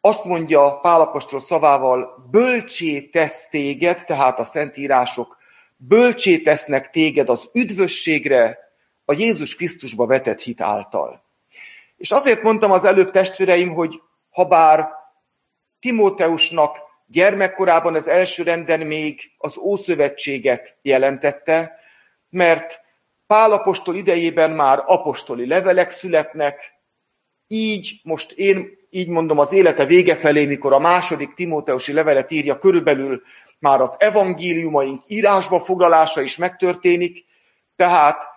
azt 0.00 0.24
mondja 0.24 0.78
Pálapostról 0.82 1.40
szavával, 1.40 2.28
bölcsé 2.30 3.00
tesz 3.00 3.48
téged, 3.48 4.04
tehát 4.04 4.38
a 4.38 4.44
szentírások 4.44 5.36
bölcsé 5.76 6.38
tesznek 6.38 6.90
téged 6.90 7.28
az 7.28 7.50
üdvösségre, 7.52 8.58
a 9.04 9.12
Jézus 9.12 9.56
Krisztusba 9.56 10.06
vetett 10.06 10.40
hit 10.40 10.60
által. 10.60 11.24
És 11.96 12.10
azért 12.10 12.42
mondtam 12.42 12.70
az 12.70 12.84
előbb 12.84 13.10
testvéreim, 13.10 13.74
hogy 13.74 14.00
ha 14.30 14.44
bár 14.44 14.88
Timóteusnak 15.80 16.78
gyermekkorában 17.06 17.94
az 17.94 18.08
első 18.08 18.42
renden 18.42 18.80
még 18.80 19.20
az 19.38 19.56
Ószövetséget 19.56 20.78
jelentette, 20.82 21.78
mert 22.30 22.80
Pálapostól 23.26 23.96
idejében 23.96 24.50
már 24.50 24.82
apostoli 24.86 25.46
levelek 25.46 25.90
születnek, 25.90 26.72
így 27.46 28.00
most 28.02 28.32
én 28.32 28.77
így 28.90 29.08
mondom 29.08 29.38
az 29.38 29.52
élete 29.52 29.84
vége 29.84 30.16
felé, 30.16 30.46
mikor 30.46 30.72
a 30.72 30.78
második 30.78 31.34
Timóteusi 31.34 31.92
levelet 31.92 32.30
írja, 32.30 32.58
körülbelül 32.58 33.22
már 33.58 33.80
az 33.80 33.96
evangéliumaink 33.98 35.02
írásba 35.06 35.60
foglalása 35.60 36.20
is 36.20 36.36
megtörténik, 36.36 37.24
tehát 37.76 38.28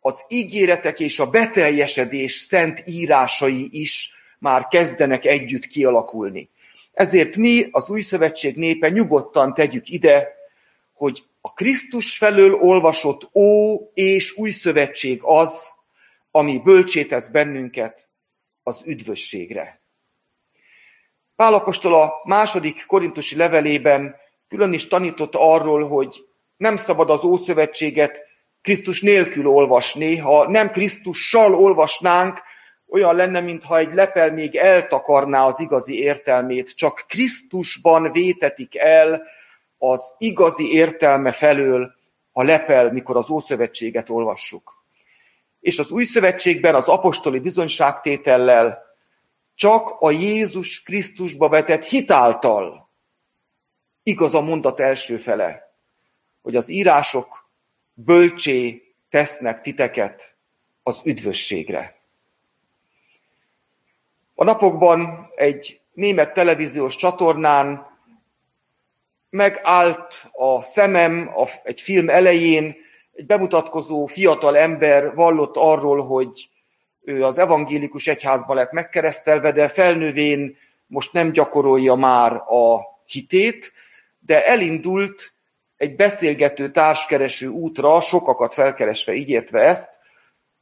az 0.00 0.24
ígéretek 0.28 1.00
és 1.00 1.18
a 1.18 1.30
beteljesedés 1.30 2.32
szent 2.32 2.82
írásai 2.86 3.68
is 3.70 4.12
már 4.38 4.66
kezdenek 4.66 5.24
együtt 5.24 5.66
kialakulni. 5.66 6.50
Ezért 6.92 7.36
mi, 7.36 7.68
az 7.70 7.88
új 7.88 8.00
szövetség 8.00 8.56
népe 8.56 8.88
nyugodtan 8.88 9.54
tegyük 9.54 9.88
ide, 9.88 10.28
hogy 10.94 11.24
a 11.40 11.52
Krisztus 11.52 12.16
felől 12.16 12.54
olvasott 12.54 13.28
Ó 13.34 13.78
és 13.94 14.36
új 14.36 14.50
szövetség 14.50 15.20
az, 15.22 15.72
ami 16.30 16.60
bölcsétesz 16.64 17.28
bennünket 17.28 18.08
az 18.62 18.82
üdvösségre. 18.84 19.83
Pálapostól 21.36 21.94
a 21.94 22.12
második 22.24 22.84
korintusi 22.86 23.36
levelében 23.36 24.16
külön 24.48 24.72
is 24.72 24.86
tanított 24.86 25.34
arról, 25.34 25.88
hogy 25.88 26.24
nem 26.56 26.76
szabad 26.76 27.10
az 27.10 27.24
Ószövetséget 27.24 28.22
Krisztus 28.62 29.00
nélkül 29.00 29.46
olvasni. 29.46 30.16
Ha 30.16 30.50
nem 30.50 30.70
Krisztussal 30.70 31.54
olvasnánk, 31.54 32.42
olyan 32.88 33.16
lenne, 33.16 33.40
mintha 33.40 33.78
egy 33.78 33.92
lepel 33.92 34.32
még 34.32 34.56
eltakarná 34.56 35.46
az 35.46 35.60
igazi 35.60 35.98
értelmét. 35.98 36.76
Csak 36.76 37.04
Krisztusban 37.08 38.12
vétetik 38.12 38.76
el 38.76 39.22
az 39.78 40.14
igazi 40.18 40.72
értelme 40.72 41.32
felől 41.32 41.94
a 42.32 42.42
lepel, 42.42 42.92
mikor 42.92 43.16
az 43.16 43.30
Ószövetséget 43.30 44.10
olvassuk. 44.10 44.84
És 45.60 45.78
az 45.78 45.90
Új 45.90 46.04
Szövetségben 46.04 46.74
az 46.74 46.88
apostoli 46.88 47.38
bizonyságtétellel 47.38 48.83
csak 49.54 49.96
a 50.00 50.10
Jézus 50.10 50.82
Krisztusba 50.82 51.48
vetett 51.48 51.84
hitáltal 51.84 52.90
igaz 54.02 54.34
a 54.34 54.40
mondat 54.40 54.80
első 54.80 55.16
fele, 55.16 55.74
hogy 56.42 56.56
az 56.56 56.68
írások 56.68 57.50
bölcsé 57.92 58.82
tesznek 59.08 59.60
titeket 59.60 60.36
az 60.82 61.00
üdvösségre. 61.04 62.02
A 64.34 64.44
napokban 64.44 65.30
egy 65.36 65.80
német 65.92 66.32
televíziós 66.32 66.96
csatornán 66.96 67.92
megállt 69.30 70.28
a 70.32 70.62
szemem 70.62 71.32
a, 71.36 71.48
egy 71.62 71.80
film 71.80 72.08
elején, 72.08 72.76
egy 73.12 73.26
bemutatkozó 73.26 74.06
fiatal 74.06 74.56
ember 74.56 75.14
vallott 75.14 75.56
arról, 75.56 76.06
hogy 76.06 76.48
ő 77.04 77.24
az 77.24 77.38
evangélikus 77.38 78.06
egyházban 78.06 78.56
lett 78.56 78.72
megkeresztelve, 78.72 79.52
de 79.52 79.68
felnővén 79.68 80.56
most 80.86 81.12
nem 81.12 81.32
gyakorolja 81.32 81.94
már 81.94 82.32
a 82.32 82.80
hitét, 83.04 83.72
de 84.18 84.46
elindult 84.46 85.32
egy 85.76 85.96
beszélgető 85.96 86.70
társkereső 86.70 87.48
útra, 87.48 88.00
sokakat 88.00 88.54
felkeresve 88.54 89.12
ígértve 89.12 89.60
ezt, 89.60 89.90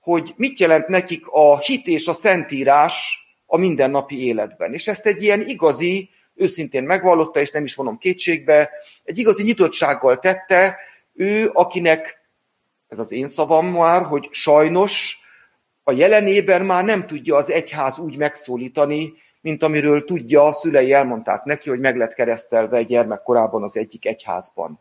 hogy 0.01 0.35
mit 0.37 0.59
jelent 0.59 0.89
nekik 0.89 1.27
a 1.27 1.59
hit 1.59 1.87
és 1.87 2.07
a 2.07 2.13
szentírás 2.13 3.19
a 3.47 3.57
mindennapi 3.57 4.25
életben. 4.27 4.73
És 4.73 4.89
ezt 4.89 5.07
egy 5.07 5.23
ilyen 5.23 5.41
igazi, 5.41 6.11
őszintén 6.35 6.83
megvallotta, 6.83 7.41
és 7.41 7.51
nem 7.51 7.65
is 7.65 7.75
vonom 7.75 7.99
kétségbe, 7.99 8.71
egy 9.05 9.19
igazi 9.19 9.43
nyitottsággal 9.43 10.19
tette, 10.19 10.79
ő, 11.15 11.51
akinek, 11.53 12.21
ez 12.89 12.99
az 12.99 13.13
én 13.13 13.27
szavam 13.27 13.67
már, 13.67 14.03
hogy 14.03 14.29
sajnos 14.31 15.22
a 15.85 15.93
jelenében 15.93 16.65
már 16.65 16.85
nem 16.85 17.07
tudja 17.07 17.37
az 17.37 17.51
egyház 17.51 17.99
úgy 17.99 18.17
megszólítani, 18.17 19.13
mint 19.41 19.63
amiről 19.63 20.05
tudja, 20.05 20.45
a 20.45 20.53
szülei 20.53 20.93
elmondták 20.93 21.45
neki, 21.45 21.69
hogy 21.69 21.81
meg 21.81 21.97
lett 21.97 22.15
keresztelve 22.15 22.83
gyermekkorában 22.83 23.63
az 23.63 23.77
egyik 23.77 24.07
egyházban. 24.07 24.81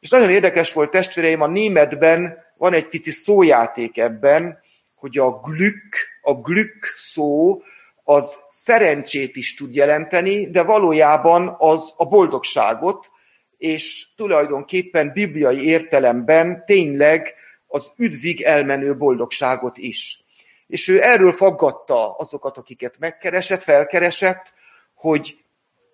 És 0.00 0.10
nagyon 0.10 0.30
érdekes 0.30 0.72
volt 0.72 0.90
testvéreim, 0.90 1.40
a 1.40 1.46
németben 1.46 2.38
van 2.56 2.72
egy 2.72 2.88
pici 2.88 3.10
szójáték 3.10 3.98
ebben, 3.98 4.58
hogy 4.94 5.18
a 5.18 5.30
glück, 5.30 6.08
a 6.22 6.34
glück 6.34 6.94
szó 6.96 7.62
az 8.02 8.40
szerencsét 8.46 9.36
is 9.36 9.54
tud 9.54 9.74
jelenteni, 9.74 10.50
de 10.50 10.62
valójában 10.62 11.56
az 11.58 11.92
a 11.96 12.04
boldogságot, 12.06 13.10
és 13.58 14.06
tulajdonképpen 14.16 15.12
bibliai 15.12 15.66
értelemben 15.66 16.62
tényleg 16.66 17.34
az 17.74 17.92
üdvig 17.96 18.42
elmenő 18.42 18.96
boldogságot 18.96 19.78
is. 19.78 20.24
És 20.66 20.88
ő 20.88 21.02
erről 21.02 21.32
faggatta 21.32 22.16
azokat, 22.16 22.58
akiket 22.58 22.98
megkeresett, 22.98 23.62
felkeresett, 23.62 24.52
hogy 24.94 25.38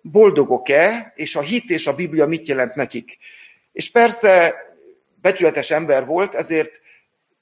boldogok-e, 0.01 1.13
és 1.15 1.35
a 1.35 1.41
hit 1.41 1.69
és 1.69 1.87
a 1.87 1.95
Biblia 1.95 2.25
mit 2.25 2.47
jelent 2.47 2.75
nekik. 2.75 3.17
És 3.71 3.91
persze 3.91 4.55
becsületes 5.21 5.71
ember 5.71 6.05
volt, 6.05 6.33
ezért 6.33 6.79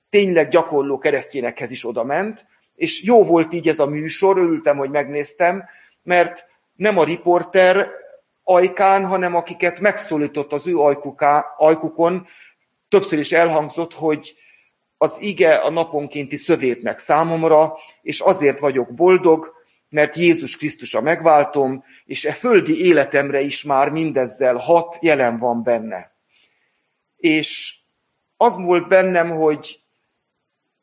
tényleg 0.09 0.49
gyakorló 0.49 0.97
keresztényekhez 0.97 1.71
is 1.71 1.85
odament, 1.85 2.45
és 2.75 3.03
jó 3.03 3.25
volt 3.25 3.53
így 3.53 3.67
ez 3.67 3.79
a 3.79 3.85
műsor, 3.85 4.37
örültem, 4.37 4.77
hogy 4.77 4.89
megnéztem, 4.89 5.63
mert 6.03 6.45
nem 6.75 6.97
a 6.97 7.03
riporter 7.03 7.89
ajkán, 8.43 9.05
hanem 9.05 9.35
akiket 9.35 9.79
megszólított 9.79 10.51
az 10.53 10.67
ő 10.67 10.77
ajkuká, 10.77 11.53
ajkukon, 11.57 12.27
többször 12.89 13.19
is 13.19 13.31
elhangzott, 13.31 13.93
hogy 13.93 14.35
az 14.97 15.21
ige 15.21 15.55
a 15.55 15.69
naponkénti 15.69 16.35
szövétnek 16.35 16.99
számomra, 16.99 17.77
és 18.01 18.19
azért 18.19 18.59
vagyok 18.59 18.93
boldog, 18.93 19.53
mert 19.89 20.15
Jézus 20.15 20.57
Krisztus 20.57 20.93
a 20.93 21.01
megváltom, 21.01 21.83
és 22.05 22.25
e 22.25 22.33
földi 22.33 22.85
életemre 22.85 23.41
is 23.41 23.63
már 23.63 23.89
mindezzel 23.89 24.55
hat 24.55 24.97
jelen 25.01 25.37
van 25.39 25.63
benne. 25.63 26.11
És 27.17 27.75
az 28.37 28.55
volt 28.55 28.87
bennem, 28.87 29.29
hogy 29.29 29.79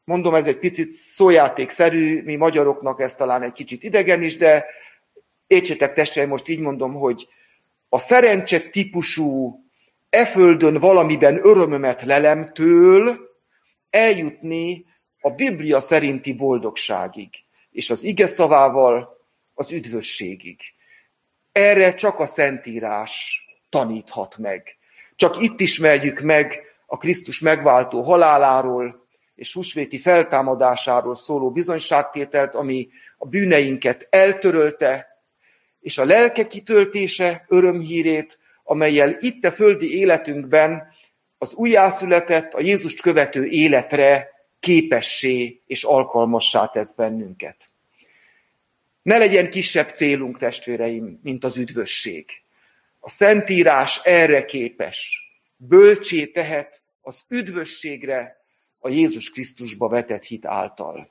mondom, 0.04 0.34
ez 0.34 0.46
egy 0.46 0.58
picit 0.58 0.90
szójátékszerű, 0.90 2.22
mi 2.22 2.34
magyaroknak 2.34 3.00
ez 3.00 3.14
talán 3.14 3.42
egy 3.42 3.52
kicsit 3.52 3.82
idegen 3.82 4.22
is, 4.22 4.36
de 4.36 4.66
értsétek 5.46 5.94
testvéreim, 5.94 6.32
most 6.32 6.48
így 6.48 6.60
mondom, 6.60 6.94
hogy 6.94 7.28
a 7.88 7.98
szerencse 7.98 8.60
típusú 8.60 9.60
e 10.10 10.26
földön 10.26 10.74
valamiben 10.74 11.46
örömömet 11.46 12.02
lelemtől 12.02 13.18
eljutni 13.90 14.84
a 15.20 15.30
Biblia 15.30 15.80
szerinti 15.80 16.34
boldogságig, 16.34 17.28
és 17.70 17.90
az 17.90 18.02
ige 18.02 18.26
szavával 18.26 19.16
az 19.54 19.72
üdvösségig. 19.72 20.60
Erre 21.52 21.94
csak 21.94 22.18
a 22.18 22.26
Szentírás 22.26 23.44
taníthat 23.68 24.36
meg. 24.38 24.76
Csak 25.16 25.42
itt 25.42 25.60
ismerjük 25.60 26.20
meg 26.20 26.62
a 26.86 26.96
Krisztus 26.96 27.40
megváltó 27.40 28.02
haláláról, 28.02 29.06
és 29.34 29.52
húsvéti 29.52 29.98
feltámadásáról 29.98 31.14
szóló 31.14 31.50
bizonyságtételt, 31.50 32.54
ami 32.54 32.88
a 33.16 33.26
bűneinket 33.26 34.06
eltörölte, 34.10 35.06
és 35.80 35.98
a 35.98 36.04
lelke 36.04 36.46
kitöltése 36.46 37.44
örömhírét, 37.48 38.38
amelyel 38.68 39.16
itt 39.20 39.44
a 39.44 39.52
földi 39.52 39.98
életünkben 39.98 40.83
az 41.38 41.55
újjászületett, 41.55 42.55
a 42.55 42.61
Jézust 42.61 43.00
követő 43.00 43.44
életre 43.44 44.29
képessé 44.61 45.61
és 45.66 45.85
alkalmassá 45.85 46.66
tesz 46.66 46.92
bennünket. 46.92 47.57
Ne 49.02 49.18
legyen 49.18 49.50
kisebb 49.50 49.88
célunk, 49.88 50.38
testvéreim, 50.38 51.20
mint 51.22 51.44
az 51.44 51.57
üdvösség. 51.57 52.31
A 53.00 53.11
Szentírás 53.11 54.00
erre 54.05 54.44
képes. 54.44 55.31
Bölcsé 55.57 56.26
tehet 56.26 56.81
az 57.00 57.20
üdvösségre 57.29 58.44
a 58.79 58.88
Jézus 58.88 59.31
Krisztusba 59.31 59.88
vetett 59.88 60.24
hit 60.24 60.46
által. 60.46 61.11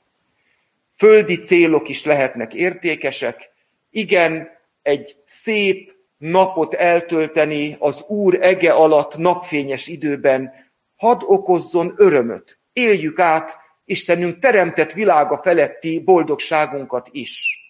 Földi 0.96 1.38
célok 1.38 1.88
is 1.88 2.04
lehetnek 2.04 2.54
értékesek. 2.54 3.50
Igen, 3.90 4.48
egy 4.82 5.16
szép 5.24 5.95
napot 6.16 6.74
eltölteni 6.74 7.76
az 7.78 8.02
Úr 8.02 8.38
ege 8.40 8.72
alatt 8.72 9.16
napfényes 9.16 9.86
időben, 9.86 10.52
hadd 10.96 11.20
okozzon 11.24 11.94
örömöt. 11.96 12.58
Éljük 12.72 13.18
át 13.18 13.64
Istenünk 13.88 14.38
teremtett 14.38 14.92
világa 14.92 15.40
feletti 15.42 16.00
boldogságunkat 16.00 17.08
is. 17.12 17.60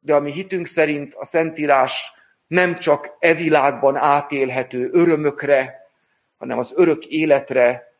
De 0.00 0.14
a 0.14 0.20
mi 0.20 0.32
hitünk 0.32 0.66
szerint 0.66 1.14
a 1.14 1.24
Szentírás 1.24 2.12
nem 2.46 2.74
csak 2.78 3.16
e 3.18 3.34
világban 3.34 3.96
átélhető 3.96 4.88
örömökre, 4.92 5.90
hanem 6.38 6.58
az 6.58 6.72
örök 6.76 7.06
életre, 7.06 7.92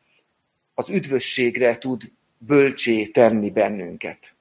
az 0.73 0.89
üdvösségre 0.89 1.77
tud 1.77 2.01
bölcsé 2.37 3.05
tenni 3.05 3.49
bennünket. 3.49 4.35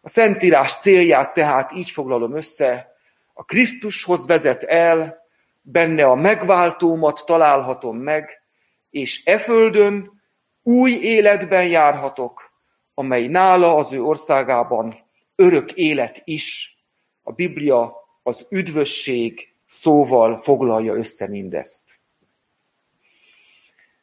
A 0.00 0.08
Szentírás 0.08 0.76
célját 0.76 1.34
tehát 1.34 1.72
így 1.72 1.90
foglalom 1.90 2.36
össze, 2.36 2.95
a 3.38 3.44
Krisztushoz 3.44 4.26
vezet 4.26 4.62
el, 4.62 5.18
benne 5.62 6.06
a 6.06 6.14
megváltómat 6.14 7.22
találhatom 7.26 7.96
meg, 7.96 8.42
és 8.90 9.22
e 9.24 9.38
földön 9.38 10.22
új 10.62 10.90
életben 10.92 11.66
járhatok, 11.66 12.52
amely 12.94 13.26
nála 13.26 13.74
az 13.74 13.92
ő 13.92 14.02
országában 14.02 15.04
örök 15.34 15.72
élet 15.72 16.22
is. 16.24 16.76
A 17.22 17.32
Biblia 17.32 17.94
az 18.22 18.46
üdvösség 18.50 19.54
szóval 19.66 20.42
foglalja 20.42 20.94
össze 20.94 21.28
mindezt. 21.28 22.00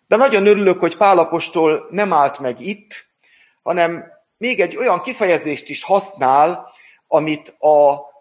De 0.08 0.16
nagyon 0.16 0.48
örülök, 0.48 0.80
hogy 0.80 0.98
Pálapostól 0.98 1.88
nem 1.92 2.14
állt 2.14 2.40
meg 2.40 2.60
itt, 2.60 3.08
hanem 3.64 4.04
még 4.38 4.60
egy 4.60 4.76
olyan 4.76 5.02
kifejezést 5.02 5.70
is 5.70 5.84
használ, 5.84 6.72
amit 7.08 7.50
a 7.60 8.12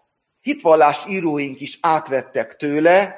hitvallás 0.43 1.05
íróink 1.07 1.61
is 1.61 1.77
átvettek 1.81 2.55
tőle, 2.55 3.17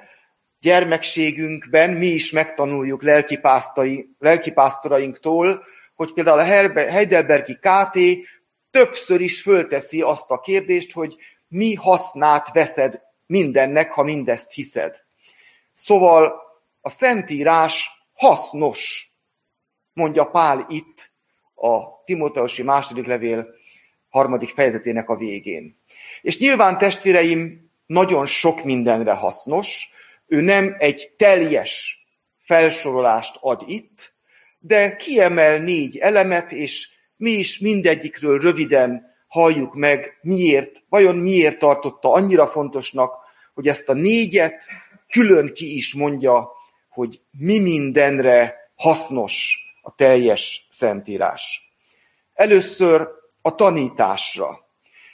gyermekségünkben 0.60 1.90
mi 1.90 2.06
is 2.06 2.32
megtanuljuk 2.32 3.04
lelkipásztorainktól, 4.20 5.64
hogy 5.96 6.14
például 6.14 6.40
a 6.40 6.72
Heidelbergi 6.92 7.56
KT 7.56 8.00
többször 8.70 9.22
is 9.22 9.42
fölteszi 9.42 10.02
azt 10.02 10.30
a 10.30 10.40
kérdést, 10.40 10.92
hogy 10.92 11.16
mi 11.48 11.74
hasznát 11.74 12.54
veszed 12.54 13.02
mindennek, 13.26 13.94
ha 13.94 14.04
mindezt 14.04 14.52
hiszed. 14.52 15.04
Szóval 15.72 16.34
a 16.82 16.90
Szentírás 16.90 17.90
hasznos, 18.14 19.12
mondja 19.94 20.26
Pál 20.26 20.66
itt 20.70 21.12
a 21.56 22.04
Timóteusi 22.04 22.64
második 22.64 23.06
levél 23.06 23.48
harmadik 24.16 24.50
fejezetének 24.50 25.10
a 25.10 25.16
végén. 25.16 25.78
És 26.22 26.38
nyilván 26.38 26.78
testvéreim 26.78 27.70
nagyon 27.86 28.26
sok 28.26 28.64
mindenre 28.64 29.14
hasznos, 29.14 29.90
ő 30.28 30.42
nem 30.42 30.76
egy 30.78 31.12
teljes 31.18 32.06
felsorolást 32.38 33.38
ad 33.40 33.64
itt, 33.68 34.14
de 34.60 34.96
kiemel 34.96 35.58
négy 35.58 35.98
elemet, 35.98 36.52
és 36.52 36.90
mi 37.16 37.30
is 37.30 37.60
mindegyikről 37.60 38.40
röviden 38.40 39.14
halljuk 39.28 39.74
meg, 39.74 40.20
miért, 40.22 40.84
vajon 40.90 41.16
miért 41.16 41.60
tartotta 41.60 42.12
annyira 42.12 42.48
fontosnak, 42.48 43.14
hogy 43.54 43.68
ezt 43.68 43.90
a 43.90 43.94
négyet 43.94 44.68
külön 45.10 45.54
ki 45.54 45.76
is 45.76 45.94
mondja, 45.94 46.52
hogy 46.90 47.22
mi 47.32 47.60
mindenre 47.60 48.56
hasznos 48.76 49.58
a 49.82 49.96
teljes 49.96 50.68
szentírás. 50.70 51.72
Először 52.34 53.08
a 53.46 53.56
tanításra. 53.56 54.66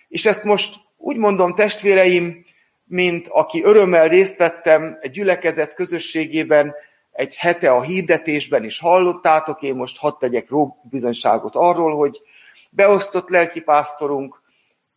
És 0.07 0.25
ezt 0.25 0.43
most 0.43 0.75
úgy 0.97 1.17
mondom, 1.17 1.55
testvéreim, 1.55 2.45
mint 2.83 3.27
aki 3.27 3.63
örömmel 3.63 4.07
részt 4.07 4.37
vettem 4.37 4.97
egy 5.01 5.11
gyülekezet 5.11 5.73
közösségében, 5.73 6.73
egy 7.11 7.35
hete 7.35 7.71
a 7.71 7.81
hirdetésben 7.81 8.63
is 8.63 8.79
hallottátok, 8.79 9.61
én 9.61 9.75
most 9.75 9.97
hadd 9.97 10.13
tegyek 10.19 10.47
bizonyságot 10.81 11.55
arról, 11.55 11.95
hogy 11.95 12.21
beosztott 12.69 13.29
lelkipásztorunk, 13.29 14.41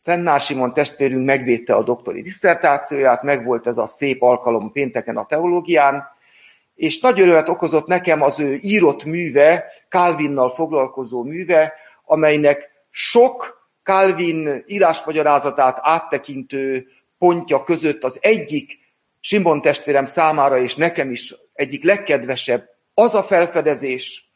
Szennár 0.01 0.41
Simon 0.41 0.73
testvérünk 0.73 1.25
megvédte 1.25 1.75
a 1.75 1.83
doktori 1.83 2.23
diszertációját, 2.23 3.23
megvolt 3.23 3.67
ez 3.67 3.79
a 3.79 3.87
szép 3.87 4.23
alkalom 4.23 4.73
pénteken 4.73 5.17
a 5.17 5.27
teológián, 5.27 6.05
és 6.75 7.01
nagy 7.01 7.21
örömet 7.21 7.49
okozott 7.49 7.87
nekem 7.87 8.23
az 8.23 8.41
ő 8.41 8.59
írott 8.61 9.05
műve, 9.05 9.65
Calvinnal 9.89 10.51
foglalkozó 10.51 11.23
műve, 11.23 11.73
amelynek 12.05 12.74
sok 12.97 13.69
Calvin 13.83 14.65
írásmagyarázatát 14.67 15.79
áttekintő 15.81 16.89
pontja 17.19 17.65
között 17.65 18.05
az 18.05 18.19
egyik 18.21 18.79
Simon 19.21 19.61
testvérem 19.61 20.05
számára 20.05 20.59
és 20.59 20.75
nekem 20.75 21.11
is 21.11 21.35
egyik 21.53 21.85
legkedvesebb 21.85 22.69
az 22.95 23.15
a 23.15 23.23
felfedezés, 23.23 24.31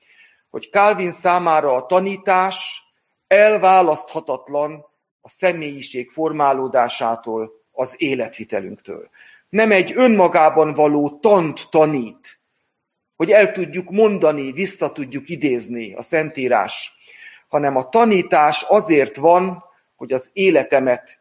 hogy 0.51 0.69
Calvin 0.71 1.11
számára 1.11 1.75
a 1.75 1.87
tanítás 1.87 2.83
elválaszthatatlan 3.27 4.87
a 5.21 5.29
személyiség 5.29 6.11
formálódásától, 6.11 7.53
az 7.73 7.95
életvitelünktől. 7.97 9.09
Nem 9.49 9.73
egy 9.73 9.93
önmagában 9.95 10.73
való 10.73 11.19
tant 11.19 11.67
tanít, 11.71 12.41
hogy 13.17 13.31
el 13.31 13.53
tudjuk 13.53 13.91
mondani, 13.91 14.53
vissza 14.53 14.93
tudjuk 14.93 15.29
idézni 15.29 15.95
a 15.95 16.03
Szentírás, 16.03 16.98
hanem 17.49 17.77
a 17.77 17.89
tanítás 17.89 18.63
azért 18.63 19.17
van, 19.17 19.65
hogy 19.97 20.13
az 20.13 20.31
életemet 20.33 21.21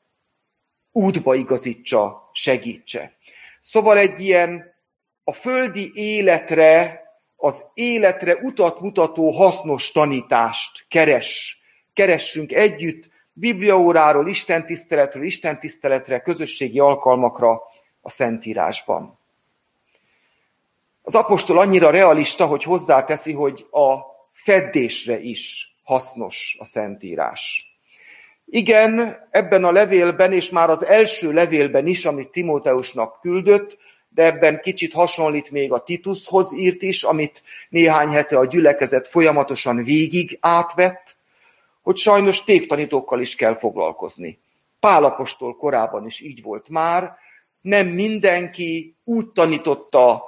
útba 0.92 1.36
igazítsa, 1.36 2.30
segítse. 2.34 3.18
Szóval 3.60 3.98
egy 3.98 4.20
ilyen 4.20 4.76
a 5.24 5.34
földi 5.34 5.92
életre, 5.94 7.02
az 7.36 7.66
életre 7.74 8.36
utat 8.36 8.80
mutató 8.80 9.30
hasznos 9.30 9.92
tanítást 9.92 10.86
keres. 10.90 11.62
Keressünk 11.94 12.52
együtt 12.52 13.10
bibliaóráról, 13.34 14.28
istentiszteletről, 14.28 15.24
istentiszteletre, 15.24 16.20
közösségi 16.20 16.80
alkalmakra 16.80 17.62
a 18.02 18.10
Szentírásban. 18.10 19.20
Az 21.02 21.16
apostol 21.16 21.58
annyira 21.58 21.90
realista, 21.90 22.46
hogy 22.46 22.64
hozzáteszi, 22.64 23.34
hogy 23.34 23.68
a 23.72 23.98
feddésre 24.32 25.20
is 25.20 25.76
hasznos 25.88 26.56
a 26.60 26.66
Szentírás. 26.66 27.66
Igen, 28.46 29.18
ebben 29.32 29.64
a 29.64 29.72
levélben, 29.72 30.34
és 30.34 30.50
már 30.50 30.70
az 30.70 30.86
első 30.86 31.32
levélben 31.32 31.88
is, 31.88 32.06
amit 32.06 32.30
Timóteusnak 32.30 33.20
küldött, 33.22 33.78
de 34.10 34.24
ebben 34.24 34.60
kicsit 34.60 34.94
hasonlít 34.94 35.52
még 35.52 35.72
a 35.72 35.84
Titushoz 35.84 36.54
írt 36.54 36.82
is, 36.82 37.04
amit 37.04 37.44
néhány 37.70 38.08
hete 38.08 38.38
a 38.38 38.46
gyülekezet 38.46 39.08
folyamatosan 39.08 39.84
végig 39.84 40.38
átvett, 40.42 41.18
hogy 41.82 41.98
sajnos 41.98 42.44
tévtanítókkal 42.44 43.22
is 43.22 43.36
kell 43.36 43.58
foglalkozni. 43.58 44.40
Pálapostól 44.80 45.56
korábban 45.56 46.06
is 46.06 46.22
így 46.22 46.42
volt 46.42 46.70
már, 46.70 47.18
nem 47.62 47.88
mindenki 47.88 48.96
úgy 49.04 49.28
tanította 49.28 50.24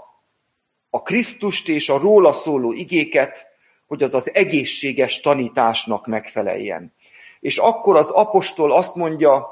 a 0.89 1.01
Krisztust 1.01 1.69
és 1.69 1.89
a 1.89 1.97
róla 1.97 2.33
szóló 2.33 2.71
igéket, 2.73 3.48
hogy 3.89 4.03
az 4.03 4.13
az 4.13 4.33
egészséges 4.33 5.19
tanításnak 5.19 6.07
megfeleljen. 6.07 6.93
És 7.39 7.57
akkor 7.57 7.95
az 7.95 8.09
apostol 8.09 8.71
azt 8.71 8.95
mondja, 8.95 9.47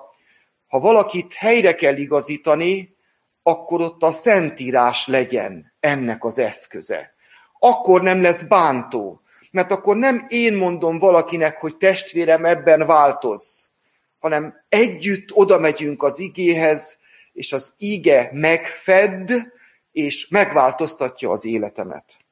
ha 0.67 0.79
valakit 0.79 1.33
helyre 1.33 1.75
kell 1.75 1.97
igazítani, 1.97 2.95
akkor 3.43 3.81
ott 3.81 4.03
a 4.03 4.11
szentírás 4.11 5.07
legyen 5.07 5.73
ennek 5.79 6.23
az 6.23 6.39
eszköze. 6.39 7.13
Akkor 7.59 8.01
nem 8.01 8.21
lesz 8.21 8.41
bántó, 8.41 9.21
mert 9.51 9.71
akkor 9.71 9.97
nem 9.97 10.25
én 10.29 10.55
mondom 10.55 10.97
valakinek, 10.97 11.57
hogy 11.57 11.77
testvérem 11.77 12.45
ebben 12.45 12.85
változ, 12.85 13.71
hanem 14.19 14.65
együtt 14.69 15.27
oda 15.33 15.57
megyünk 15.57 16.03
az 16.03 16.19
igéhez, 16.19 16.97
és 17.33 17.53
az 17.53 17.73
ige 17.77 18.29
megfed, 18.33 19.31
és 19.91 20.27
megváltoztatja 20.27 21.31
az 21.31 21.45
életemet. 21.45 22.26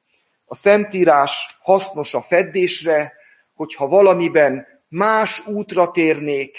A 0.48 0.54
Szentírás 0.54 1.58
hasznos 1.62 2.14
a 2.14 2.22
feddésre, 2.22 3.12
hogyha 3.54 3.88
valamiben 3.88 4.66
más 4.88 5.46
útra 5.46 5.90
térnék, 5.90 6.56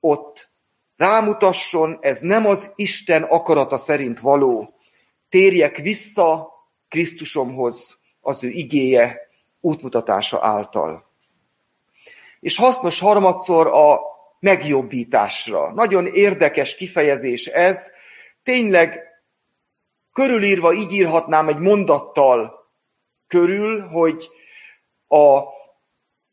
ott 0.00 0.50
rámutasson, 0.96 1.98
ez 2.00 2.20
nem 2.20 2.46
az 2.46 2.72
Isten 2.74 3.22
akarata 3.22 3.78
szerint 3.78 4.20
való. 4.20 4.74
Térjek 5.28 5.76
vissza 5.76 6.52
Krisztusomhoz 6.88 7.98
az 8.20 8.44
ő 8.44 8.48
igéje 8.48 9.18
útmutatása 9.60 10.38
által. 10.42 11.10
És 12.40 12.56
hasznos 12.56 12.98
harmadszor 12.98 13.66
a 13.66 14.00
megjobbításra. 14.40 15.72
Nagyon 15.72 16.06
érdekes 16.06 16.74
kifejezés 16.74 17.46
ez. 17.46 17.92
Tényleg 18.42 19.00
körülírva 20.12 20.72
így 20.72 20.92
írhatnám 20.92 21.48
egy 21.48 21.58
mondattal 21.58 22.61
körül, 23.32 23.80
hogy 23.80 24.30
a 25.08 25.40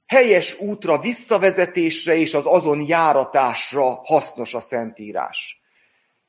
helyes 0.05 0.59
útra 0.59 0.97
visszavezetésre 0.97 2.15
és 2.15 2.33
az 2.33 2.45
azon 2.45 2.87
járatásra 2.87 4.01
hasznos 4.03 4.53
a 4.53 4.59
Szentírás. 4.59 5.61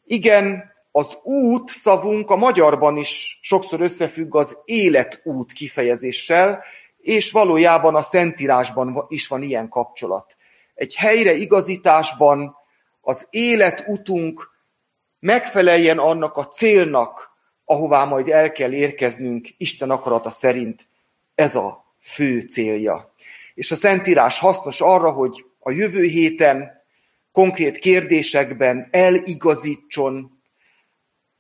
Igen, 0.05 0.73
az 0.91 1.19
út 1.23 1.69
szavunk 1.69 2.31
a 2.31 2.37
magyarban 2.37 2.97
is 2.97 3.39
sokszor 3.43 3.81
összefügg 3.81 4.35
az 4.35 4.59
életút 4.65 5.53
kifejezéssel, 5.53 6.65
és 6.99 7.31
valójában 7.31 7.95
a 7.95 8.03
Szentírásban 8.03 9.05
is 9.09 9.29
van 9.29 9.43
ilyen 9.43 9.69
kapcsolat. 9.69 10.37
Egy 10.75 10.95
helyre 10.95 11.33
igazításban 11.33 12.57
az 13.01 13.27
életutunk 13.31 14.51
megfeleljen 15.19 15.99
annak 15.99 16.37
a 16.37 16.47
célnak, 16.47 17.30
ahová 17.71 18.05
majd 18.05 18.29
el 18.29 18.53
kell 18.53 18.73
érkeznünk 18.73 19.49
Isten 19.57 19.91
akarata 19.91 20.31
szerint. 20.31 20.89
Ez 21.35 21.55
a 21.55 21.95
fő 22.01 22.41
célja. 22.41 23.15
És 23.55 23.71
a 23.71 23.77
Szentírás 23.77 24.39
hasznos 24.39 24.81
arra, 24.81 25.11
hogy 25.13 25.45
a 25.59 25.71
jövő 25.71 26.03
héten 26.03 26.83
konkrét 27.33 27.79
kérdésekben 27.79 28.89
eligazítson 28.91 30.43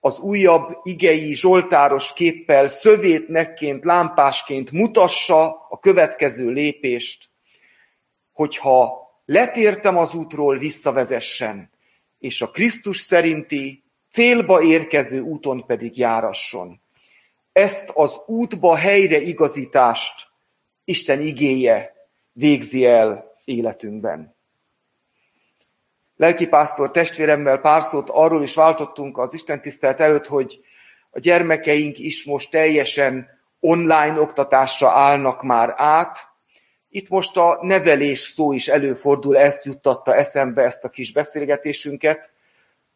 az 0.01 0.19
újabb 0.19 0.79
igei 0.83 1.35
zsoltáros 1.35 2.13
képpel 2.13 2.69
szövétnekként, 2.69 3.85
lámpásként 3.85 4.71
mutassa 4.71 5.67
a 5.69 5.79
következő 5.79 6.51
lépést, 6.51 7.31
hogyha 8.33 9.09
letértem 9.25 9.97
az 9.97 10.15
útról, 10.15 10.59
visszavezessen, 10.59 11.71
és 12.19 12.43
a 12.43 12.51
Krisztus 12.51 12.99
szerinti 12.99 13.90
célba 14.11 14.63
érkező 14.63 15.21
úton 15.21 15.67
pedig 15.67 15.99
járasson. 15.99 16.81
Ezt 17.53 17.91
az 17.95 18.21
útba 18.27 18.77
helyre 18.77 19.21
igazítást 19.21 20.29
Isten 20.85 21.21
igéje 21.21 21.95
végzi 22.33 22.85
el 22.85 23.37
életünkben. 23.45 24.35
Lelkipásztor 26.17 26.91
testvéremmel 26.91 27.59
pár 27.59 27.83
szót 27.83 28.11
arról 28.11 28.43
is 28.43 28.55
váltottunk 28.55 29.19
az 29.19 29.35
Isten 29.35 29.61
tisztelet 29.61 30.01
előtt, 30.01 30.27
hogy 30.27 30.61
a 31.11 31.19
gyermekeink 31.19 31.99
is 31.99 32.25
most 32.25 32.51
teljesen 32.51 33.29
online 33.61 34.21
oktatásra 34.21 34.91
állnak 34.91 35.43
már 35.43 35.75
át. 35.77 36.29
Itt 36.89 37.09
most 37.09 37.37
a 37.37 37.59
nevelés 37.63 38.21
szó 38.21 38.53
is 38.53 38.69
előfordul, 38.69 39.39
ezt 39.39 39.65
juttatta 39.65 40.15
eszembe 40.15 40.63
ezt 40.63 40.85
a 40.85 40.89
kis 40.89 41.13
beszélgetésünket. 41.13 42.31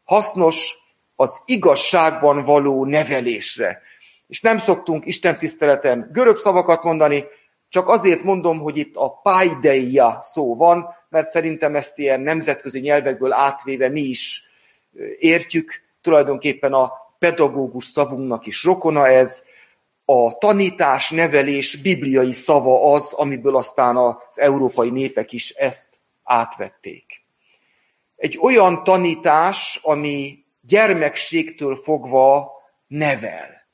Hasznos 0.04 0.83
az 1.16 1.42
igazságban 1.44 2.44
való 2.44 2.84
nevelésre. 2.84 3.82
És 4.26 4.40
nem 4.40 4.58
szoktunk 4.58 5.06
Isten 5.06 5.38
tiszteleten 5.38 6.08
görög 6.12 6.36
szavakat 6.36 6.82
mondani, 6.82 7.24
csak 7.68 7.88
azért 7.88 8.22
mondom, 8.22 8.58
hogy 8.58 8.76
itt 8.76 8.96
a 8.96 9.20
paideia 9.22 10.18
szó 10.20 10.56
van, 10.56 10.86
mert 11.08 11.28
szerintem 11.28 11.74
ezt 11.76 11.98
ilyen 11.98 12.20
nemzetközi 12.20 12.80
nyelvekből 12.80 13.32
átvéve 13.32 13.88
mi 13.88 14.00
is 14.00 14.42
értjük. 15.18 15.82
Tulajdonképpen 16.02 16.72
a 16.72 16.92
pedagógus 17.18 17.84
szavunknak 17.84 18.46
is 18.46 18.64
rokona 18.64 19.08
ez. 19.08 19.44
A 20.04 20.38
tanítás, 20.38 21.10
nevelés 21.10 21.76
bibliai 21.76 22.32
szava 22.32 22.92
az, 22.92 23.12
amiből 23.12 23.56
aztán 23.56 23.96
az 23.96 24.16
európai 24.40 24.90
népek 24.90 25.32
is 25.32 25.50
ezt 25.50 26.00
átvették. 26.22 27.22
Egy 28.16 28.38
olyan 28.40 28.84
tanítás, 28.84 29.80
ami 29.82 30.43
gyermekségtől 30.66 31.76
fogva 31.76 32.52
nevel. 32.86 33.68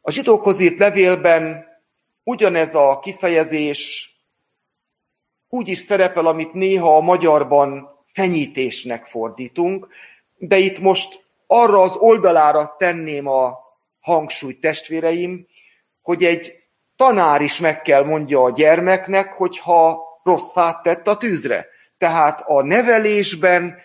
A 0.00 0.10
zsidókhoz 0.10 0.60
írt 0.60 0.78
levélben 0.78 1.66
ugyanez 2.22 2.74
a 2.74 2.98
kifejezés 2.98 4.12
úgy 5.48 5.68
is 5.68 5.78
szerepel, 5.78 6.26
amit 6.26 6.52
néha 6.52 6.96
a 6.96 7.00
magyarban 7.00 7.88
fenyítésnek 8.12 9.06
fordítunk, 9.06 9.88
de 10.36 10.56
itt 10.56 10.78
most 10.78 11.24
arra 11.46 11.80
az 11.80 11.96
oldalára 11.96 12.74
tenném 12.78 13.26
a 13.26 13.58
hangsúlyt 14.00 14.60
testvéreim, 14.60 15.46
hogy 16.02 16.24
egy 16.24 16.54
tanár 16.96 17.40
is 17.40 17.60
meg 17.60 17.82
kell 17.82 18.04
mondja 18.04 18.42
a 18.42 18.50
gyermeknek, 18.50 19.32
hogyha 19.32 20.02
rossz 20.22 20.52
fát 20.52 20.82
tett 20.82 21.08
a 21.08 21.16
tűzre. 21.16 21.66
Tehát 21.98 22.40
a 22.40 22.62
nevelésben 22.62 23.76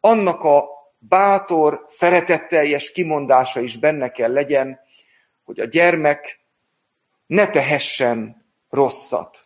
annak 0.00 0.44
a 0.44 0.79
bátor, 1.00 1.84
szeretetteljes 1.86 2.92
kimondása 2.92 3.60
is 3.60 3.76
benne 3.76 4.10
kell 4.10 4.32
legyen, 4.32 4.80
hogy 5.44 5.60
a 5.60 5.64
gyermek 5.64 6.40
ne 7.26 7.46
tehessen 7.46 8.46
rosszat. 8.68 9.44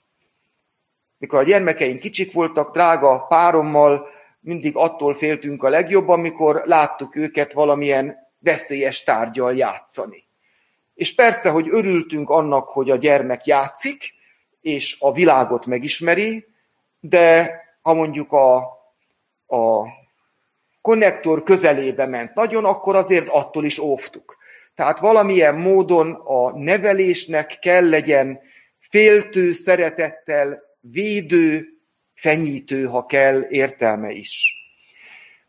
Mikor 1.19 1.39
a 1.39 1.43
gyermekeink 1.43 2.01
kicsik 2.01 2.33
voltak, 2.33 2.73
drága 2.73 3.19
párommal, 3.19 4.09
mindig 4.41 4.77
attól 4.77 5.15
féltünk 5.15 5.63
a 5.63 5.69
legjobban, 5.69 6.19
amikor 6.19 6.63
láttuk 6.65 7.17
őket 7.17 7.53
valamilyen 7.53 8.17
veszélyes 8.39 9.03
tárgyal 9.03 9.55
játszani. 9.55 10.25
És 10.95 11.15
persze, 11.15 11.51
hogy 11.51 11.69
örültünk 11.71 12.31
annak, 12.31 12.69
hogy 12.69 12.91
a 12.91 12.97
gyermek 12.97 13.45
játszik, 13.45 14.15
és 14.61 14.97
a 15.01 15.13
világot 15.13 15.67
megismeri, 15.67 16.47
de 17.01 17.55
ha 17.83 17.95
mondjuk 17.95 18.33
a, 18.33 18.57
a 19.47 19.87
konnektor 20.85 21.43
közelébe 21.43 22.07
ment 22.07 22.35
nagyon, 22.35 22.65
akkor 22.65 22.97
azért 22.97 23.29
attól 23.29 23.65
is 23.65 23.79
óvtuk. 23.79 24.37
Tehát 24.75 24.99
valamilyen 24.99 25.55
módon 25.55 26.13
a 26.25 26.59
nevelésnek 26.59 27.59
kell 27.61 27.89
legyen 27.89 28.41
féltő 28.91 29.53
szeretettel, 29.53 30.63
védő, 30.81 31.67
fenyítő, 32.15 32.85
ha 32.85 33.07
kell, 33.07 33.47
értelme 33.49 34.11
is. 34.11 34.55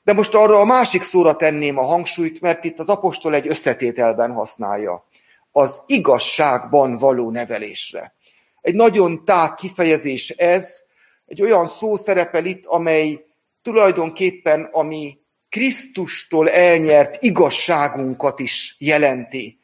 De 0.04 0.14
most 0.14 0.36
arra 0.36 0.60
a 0.60 0.66
másik 0.66 1.02
szóra 1.02 1.36
tenném 1.36 1.78
a 1.78 1.86
hangsúlyt, 1.86 2.42
mert 2.42 2.64
itt 2.64 2.80
az 2.80 2.90
apostol 2.90 3.36
egy 3.36 3.48
összetételben 3.48 4.32
használja. 4.32 5.08
Az 5.52 5.84
igazságban 5.86 6.98
való 6.98 7.32
nevelésre. 7.32 8.14
Egy 8.62 8.76
nagyon 8.76 9.26
tág 9.26 9.54
kifejezés 9.54 10.30
ez, 10.30 10.84
egy 11.26 11.42
olyan 11.42 11.68
szó 11.68 11.96
szerepel 11.96 12.46
itt, 12.46 12.66
amely 12.66 13.26
tulajdonképpen 13.62 14.70
a 14.72 14.84
mi 14.84 15.24
Krisztustól 15.56 16.50
elnyert 16.50 17.22
igazságunkat 17.24 18.40
is 18.40 18.76
jelenti. 18.80 19.60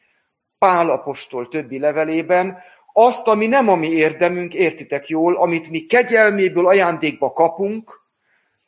Pál 0.58 0.90
apostol 0.90 1.48
többi 1.48 1.78
levelében, 1.78 2.58
azt, 2.92 3.26
ami 3.26 3.46
nem 3.46 3.68
a 3.68 3.74
mi 3.74 3.88
érdemünk, 3.88 4.54
értitek 4.54 5.08
jól, 5.08 5.36
amit 5.36 5.70
mi 5.70 5.80
kegyelméből 5.80 6.66
ajándékba 6.66 7.32
kapunk, 7.32 8.00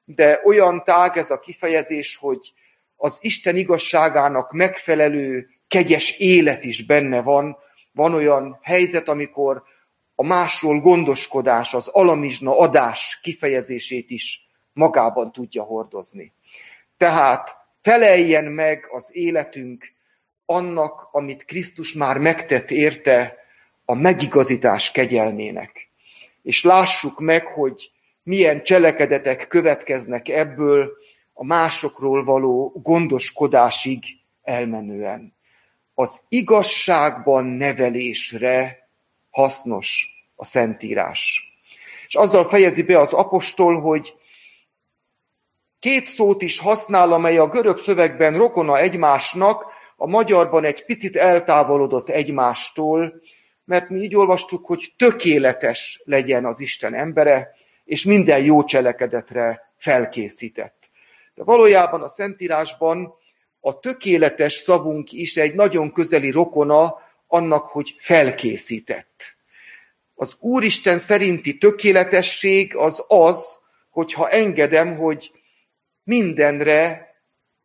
de 0.04 0.40
olyan 0.44 0.84
tág 0.84 1.16
ez 1.16 1.30
a 1.30 1.38
kifejezés, 1.40 2.16
hogy 2.16 2.52
az 2.96 3.18
Isten 3.20 3.56
igazságának 3.56 4.52
megfelelő 4.52 5.48
kegyes 5.68 6.18
élet 6.18 6.64
is 6.64 6.86
benne 6.86 7.22
van. 7.22 7.56
Van 7.92 8.14
olyan 8.14 8.58
helyzet, 8.62 9.08
amikor 9.08 9.62
a 10.14 10.26
másról 10.26 10.80
gondoskodás, 10.80 11.74
az 11.74 11.88
alamizsna 11.88 12.58
adás 12.58 13.18
kifejezését 13.22 14.10
is 14.10 14.48
magában 14.72 15.32
tudja 15.32 15.62
hordozni. 15.62 16.32
Tehát 17.04 17.56
feleljen 17.82 18.44
meg 18.44 18.86
az 18.90 19.08
életünk 19.12 19.92
annak, 20.46 21.08
amit 21.12 21.44
Krisztus 21.44 21.92
már 21.92 22.18
megtett 22.18 22.70
érte 22.70 23.36
a 23.84 23.94
megigazítás 23.94 24.90
kegyelmének. 24.90 25.90
És 26.42 26.62
lássuk 26.62 27.20
meg, 27.20 27.46
hogy 27.46 27.90
milyen 28.22 28.62
cselekedetek 28.62 29.46
következnek 29.46 30.28
ebből 30.28 30.92
a 31.32 31.44
másokról 31.44 32.24
való 32.24 32.80
gondoskodásig 32.82 34.04
elmenően. 34.42 35.34
Az 35.94 36.22
igazságban 36.28 37.44
nevelésre 37.46 38.88
hasznos 39.30 40.06
a 40.36 40.44
Szentírás. 40.44 41.42
És 42.06 42.14
azzal 42.14 42.44
fejezi 42.44 42.82
be 42.82 42.98
az 42.98 43.12
apostol, 43.12 43.80
hogy 43.80 44.14
Két 45.84 46.06
szót 46.06 46.42
is 46.42 46.58
használ, 46.58 47.12
amely 47.12 47.38
a 47.38 47.48
görög 47.48 47.78
szövegben 47.78 48.36
rokona 48.36 48.78
egymásnak, 48.78 49.66
a 49.96 50.06
magyarban 50.06 50.64
egy 50.64 50.84
picit 50.84 51.16
eltávolodott 51.16 52.08
egymástól, 52.08 53.20
mert 53.64 53.88
mi 53.88 54.00
így 54.00 54.16
olvastuk, 54.16 54.66
hogy 54.66 54.92
tökéletes 54.96 56.02
legyen 56.04 56.44
az 56.44 56.60
Isten 56.60 56.94
embere, 56.94 57.54
és 57.84 58.04
minden 58.04 58.44
jó 58.44 58.64
cselekedetre 58.64 59.72
felkészített. 59.76 60.90
De 61.34 61.44
valójában 61.44 62.02
a 62.02 62.08
Szentírásban 62.08 63.14
a 63.60 63.78
tökéletes 63.78 64.52
szavunk 64.52 65.12
is 65.12 65.36
egy 65.36 65.54
nagyon 65.54 65.92
közeli 65.92 66.30
rokona 66.30 66.98
annak, 67.26 67.64
hogy 67.64 67.96
felkészített. 67.98 69.36
Az 70.14 70.36
Úristen 70.38 70.98
szerinti 70.98 71.58
tökéletesség 71.58 72.76
az 72.76 73.04
az, 73.08 73.58
hogyha 73.90 74.28
engedem, 74.28 74.96
hogy 74.96 75.32
mindenre 76.04 77.08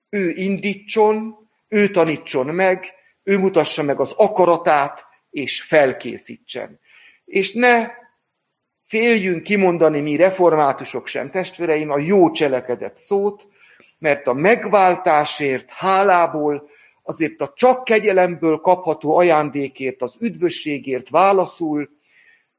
ő 0.10 0.30
indítson, 0.30 1.36
ő 1.67 1.89
tanítson 1.89 2.45
meg, 2.45 2.93
ő 3.23 3.38
mutassa 3.38 3.84
meg 3.84 3.99
az 3.99 4.13
akaratát, 4.15 5.06
és 5.30 5.62
felkészítsen. 5.62 6.80
És 7.25 7.54
ne 7.54 7.88
féljünk 8.86 9.43
kimondani 9.43 9.99
mi 9.99 10.15
reformátusok 10.15 11.08
sem, 11.08 11.30
testvéreim, 11.30 11.91
a 11.91 11.97
jó 11.97 12.32
cselekedet 12.32 12.95
szót, 12.95 13.47
mert 13.97 14.28
a 14.28 14.34
megváltásért, 14.34 15.69
hálából, 15.69 16.69
azért 17.04 17.41
a 17.41 17.54
csak 17.56 17.84
kegyelemből 17.84 18.58
kapható 18.58 19.17
ajándékért, 19.17 20.02
az 20.02 20.15
üdvösségért 20.19 21.10
válaszul, 21.10 21.89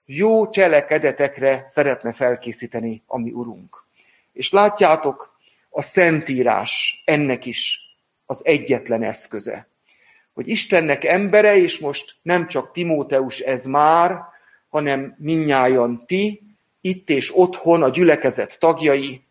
jó 0.05 0.51
cselekedetekre 0.51 1.63
szeretne 1.67 2.13
felkészíteni 2.13 3.03
a 3.07 3.19
mi 3.19 3.31
Urunk. 3.31 3.85
És 4.33 4.51
látjátok, 4.51 5.30
a 5.71 5.83
Szentírás 5.83 7.03
ennek 7.05 7.47
is 7.47 7.81
az 8.27 8.41
egyetlen 8.45 9.03
eszköze. 9.03 9.69
Hogy 10.33 10.49
Istennek 10.49 11.05
embere, 11.05 11.57
és 11.57 11.79
most 11.79 12.17
nem 12.23 12.47
csak 12.47 12.73
Timóteus 12.73 13.39
ez 13.39 13.65
már, 13.65 14.19
hanem 14.69 15.15
minnyájan 15.19 16.07
ti, 16.07 16.43
itt 16.81 17.11
és 17.11 17.37
otthon 17.37 17.83
a 17.83 17.89
gyülekezet 17.89 18.59
tagjai, 18.59 19.23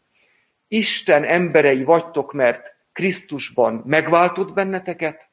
Isten 0.67 1.23
emberei 1.23 1.83
vagytok, 1.83 2.33
mert 2.33 2.75
Krisztusban 2.93 3.83
megváltott 3.85 4.53
benneteket, 4.53 5.29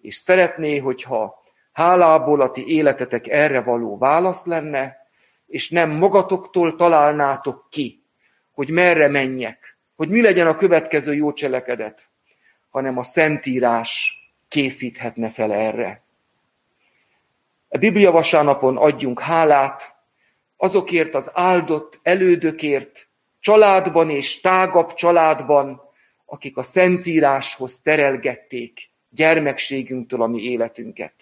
és 0.00 0.16
szeretné, 0.16 0.78
hogyha 0.78 1.42
hálából 1.72 2.40
a 2.40 2.50
ti 2.50 2.66
életetek 2.66 3.28
erre 3.28 3.60
való 3.60 3.98
válasz 3.98 4.44
lenne, 4.46 4.96
és 5.46 5.70
nem 5.70 5.90
magatoktól 5.90 6.76
találnátok 6.76 7.66
ki, 7.70 8.02
hogy 8.52 8.70
merre 8.70 9.08
menjek, 9.08 9.73
hogy 9.96 10.08
mi 10.08 10.20
legyen 10.20 10.46
a 10.46 10.56
következő 10.56 11.14
jó 11.14 11.32
cselekedet, 11.32 12.08
hanem 12.70 12.98
a 12.98 13.02
Szentírás 13.02 14.18
készíthetne 14.48 15.30
fel 15.30 15.52
erre. 15.52 16.02
A 17.68 17.78
Biblia 17.78 18.10
vasárnapon 18.10 18.76
adjunk 18.76 19.20
hálát 19.20 19.94
azokért 20.56 21.14
az 21.14 21.30
áldott 21.32 22.00
elődökért, 22.02 23.08
családban 23.40 24.10
és 24.10 24.40
tágabb 24.40 24.94
családban, 24.94 25.80
akik 26.26 26.56
a 26.56 26.62
Szentíráshoz 26.62 27.80
terelgették 27.80 28.90
gyermekségünktől 29.08 30.22
a 30.22 30.26
mi 30.26 30.42
életünket. 30.42 31.14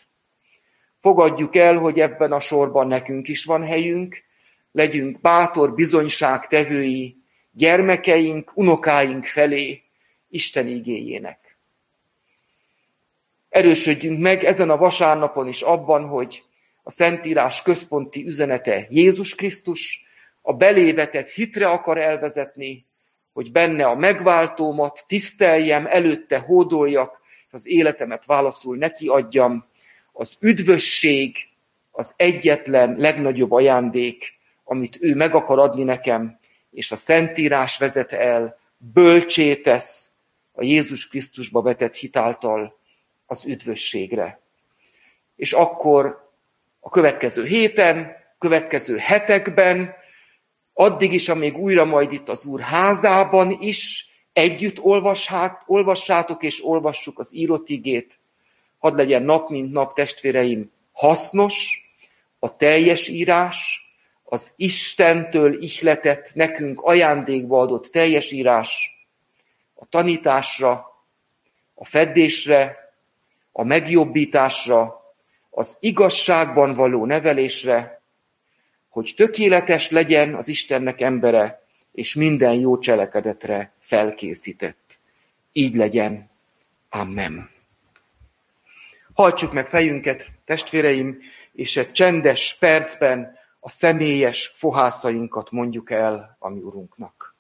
Fogadjuk 1.01 1.57
el, 1.57 1.77
hogy 1.77 2.01
ebben 2.01 2.33
a 2.33 2.41
sorban 2.41 2.87
nekünk 2.87 3.29
is 3.29 3.45
van 3.45 3.65
helyünk, 3.65 4.23
legyünk 4.73 5.21
bátor 5.21 5.75
bizonyságtevői 5.75 7.22
gyermekeink, 7.53 8.51
unokáink 8.55 9.25
felé 9.25 9.83
Isten 10.29 10.69
igéjének. 10.69 11.57
Erősödjünk 13.49 14.19
meg 14.19 14.45
ezen 14.45 14.71
a 14.71 14.77
vasárnapon 14.77 15.49
is 15.49 15.63
abban, 15.63 16.07
hogy 16.07 16.43
a 16.83 16.91
Szentírás 16.91 17.63
központi 17.63 18.27
üzenete 18.27 18.87
Jézus 18.91 19.35
Krisztus, 19.35 20.05
a 20.43 20.53
belévetett 20.53 21.29
hitre 21.29 21.69
akar 21.69 21.99
elvezetni, 21.99 22.87
hogy 23.33 23.53
benne 23.53 23.87
a 23.87 23.95
megváltómat 23.95 25.05
tiszteljem, 25.07 25.87
előtte 25.87 26.39
hódoljak, 26.39 27.21
és 27.47 27.53
az 27.53 27.67
életemet 27.67 28.25
válaszul 28.25 28.77
neki 28.77 29.09
adjam. 29.09 29.65
Az 30.13 30.37
üdvösség 30.41 31.37
az 31.91 32.15
egyetlen 32.17 32.97
legnagyobb 32.99 33.53
ajándék, 33.53 34.39
amit 34.65 34.99
ő 35.01 35.15
meg 35.15 35.35
akar 35.35 35.59
adni 35.59 35.83
nekem, 35.83 36.39
és 36.73 36.93
a 36.93 36.97
Szentírás 36.97 37.79
vezet 37.79 38.13
el, 38.13 38.59
bölcsé 38.77 39.57
tesz 39.57 40.11
a 40.53 40.65
Jézus 40.65 41.09
Krisztusba 41.09 41.63
vetett 41.63 41.95
hitáltal 41.95 42.79
az 43.27 43.45
üdvösségre. 43.45 44.41
És 45.37 45.53
akkor 45.53 46.31
a 46.81 46.89
következő 46.89 47.45
héten, 47.47 48.17
következő 48.39 48.97
hetekben 48.97 49.95
addig 50.73 51.13
is, 51.13 51.29
amíg 51.29 51.57
újra 51.57 51.85
majd 51.85 52.13
itt 52.13 52.29
az 52.29 52.45
Úr 52.45 52.61
házában 52.61 53.57
is 53.61 54.11
együtt 54.33 54.81
olvashát, 54.81 55.63
olvassátok 55.67 56.43
és 56.43 56.65
olvassuk 56.65 57.19
az 57.19 57.35
írott 57.35 57.69
igét, 57.69 58.21
hadd 58.79 58.97
legyen 58.97 59.23
nap 59.23 59.49
mint 59.49 59.73
nap, 59.73 59.95
testvéreim, 59.95 60.71
hasznos, 60.93 61.81
a 62.39 62.57
teljes 62.57 63.09
írás, 63.09 63.83
az 64.33 64.53
Istentől 64.57 65.63
ihletett, 65.63 66.35
nekünk 66.35 66.81
ajándékba 66.81 67.61
adott 67.61 67.87
teljes 67.87 68.31
írás, 68.31 68.97
a 69.75 69.87
tanításra, 69.87 71.03
a 71.75 71.85
feddésre, 71.85 72.93
a 73.53 73.63
megjobbításra, 73.63 75.03
az 75.51 75.77
igazságban 75.81 76.75
való 76.75 77.05
nevelésre, 77.05 78.01
hogy 78.89 79.15
tökéletes 79.17 79.91
legyen 79.91 80.35
az 80.35 80.49
Istennek 80.49 81.01
embere, 81.01 81.63
és 81.93 82.15
minden 82.15 82.55
jó 82.55 82.79
cselekedetre 82.79 83.73
felkészített. 83.79 84.99
Így 85.53 85.77
legyen. 85.77 86.31
Amen. 86.89 87.51
Hajtsuk 89.15 89.53
meg 89.53 89.67
fejünket, 89.67 90.27
testvéreim, 90.45 91.19
és 91.53 91.77
egy 91.77 91.93
csendes 91.93 92.57
percben 92.61 93.41
a 93.65 93.69
személyes 93.69 94.55
fohászainkat 94.57 95.51
mondjuk 95.51 95.91
el 95.91 96.37
a 96.39 96.49
mi 96.49 96.61
Urunknak. 96.61 97.32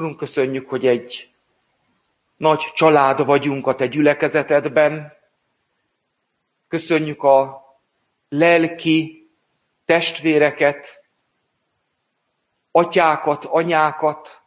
Urunk, 0.00 0.16
köszönjük, 0.16 0.68
hogy 0.68 0.86
egy 0.86 1.34
nagy 2.36 2.60
család 2.74 3.24
vagyunk 3.24 3.66
a 3.66 3.74
Te 3.74 3.86
gyülekezetedben. 3.86 5.12
Köszönjük 6.68 7.22
a 7.22 7.64
lelki 8.28 9.30
testvéreket, 9.84 11.04
atyákat, 12.70 13.44
anyákat, 13.44 14.42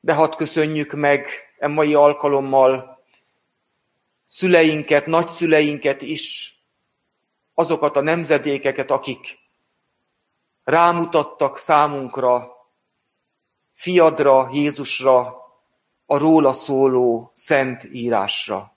de 0.00 0.14
hadd 0.14 0.36
köszönjük 0.36 0.92
meg 0.92 1.28
e 1.58 1.66
mai 1.66 1.94
alkalommal 1.94 3.02
szüleinket, 4.24 5.06
nagyszüleinket 5.06 6.02
is, 6.02 6.56
azokat 7.54 7.96
a 7.96 8.00
nemzedékeket, 8.00 8.90
akik 8.90 9.38
rámutattak 10.64 11.58
számunkra 11.58 12.55
fiadra, 13.76 14.48
Jézusra, 14.52 15.44
a 16.06 16.18
róla 16.18 16.52
szóló 16.52 17.30
szent 17.34 17.84
írásra. 17.92 18.76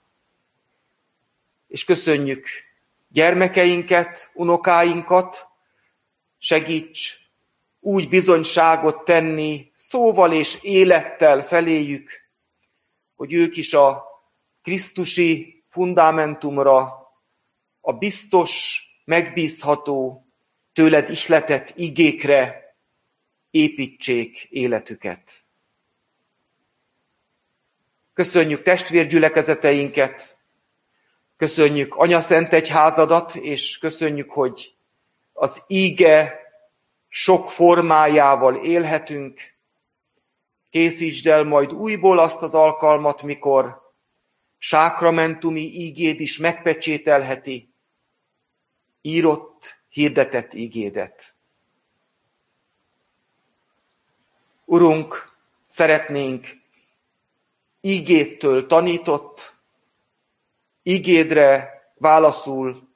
És 1.68 1.84
köszönjük 1.84 2.46
gyermekeinket, 3.08 4.30
unokáinkat, 4.34 5.48
segíts 6.38 7.18
úgy 7.80 8.08
bizonyságot 8.08 9.04
tenni 9.04 9.70
szóval 9.74 10.32
és 10.32 10.58
élettel 10.62 11.42
feléjük, 11.42 12.10
hogy 13.16 13.32
ők 13.32 13.56
is 13.56 13.74
a 13.74 14.04
Krisztusi 14.62 15.62
fundamentumra, 15.68 17.08
a 17.80 17.92
biztos, 17.92 18.82
megbízható, 19.04 20.26
tőled 20.72 21.10
ihletett 21.10 21.72
igékre 21.76 22.69
építsék 23.50 24.46
életüket. 24.50 25.44
Köszönjük 28.12 28.62
testvérgyülekezeteinket, 28.62 30.36
köszönjük 31.36 31.94
Szent 32.20 32.52
Egyházadat, 32.52 33.34
és 33.34 33.78
köszönjük, 33.78 34.30
hogy 34.30 34.74
az 35.32 35.62
íge 35.66 36.38
sok 37.08 37.50
formájával 37.50 38.64
élhetünk. 38.64 39.40
Készítsd 40.70 41.26
el 41.26 41.44
majd 41.44 41.72
újból 41.72 42.18
azt 42.18 42.42
az 42.42 42.54
alkalmat, 42.54 43.22
mikor 43.22 43.92
sákramentumi 44.58 45.62
ígéd 45.62 46.20
is 46.20 46.38
megpecsételheti 46.38 47.74
írott, 49.00 49.82
hirdetett 49.88 50.54
ígédet. 50.54 51.34
Urunk, 54.70 55.32
szeretnénk 55.66 56.46
ígédtől 57.80 58.66
tanított, 58.66 59.54
ígédre 60.82 61.70
válaszul 61.94 62.88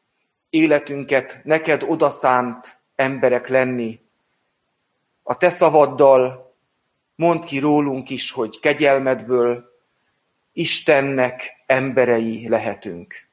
életünket 0.50 1.40
neked 1.44 1.82
odaszánt 1.82 2.78
emberek 2.94 3.48
lenni. 3.48 4.00
A 5.22 5.36
te 5.36 5.50
szavaddal 5.50 6.54
mondd 7.14 7.44
ki 7.44 7.58
rólunk 7.58 8.10
is, 8.10 8.30
hogy 8.30 8.60
kegyelmedből 8.60 9.70
Istennek 10.52 11.62
emberei 11.66 12.48
lehetünk. 12.48 13.28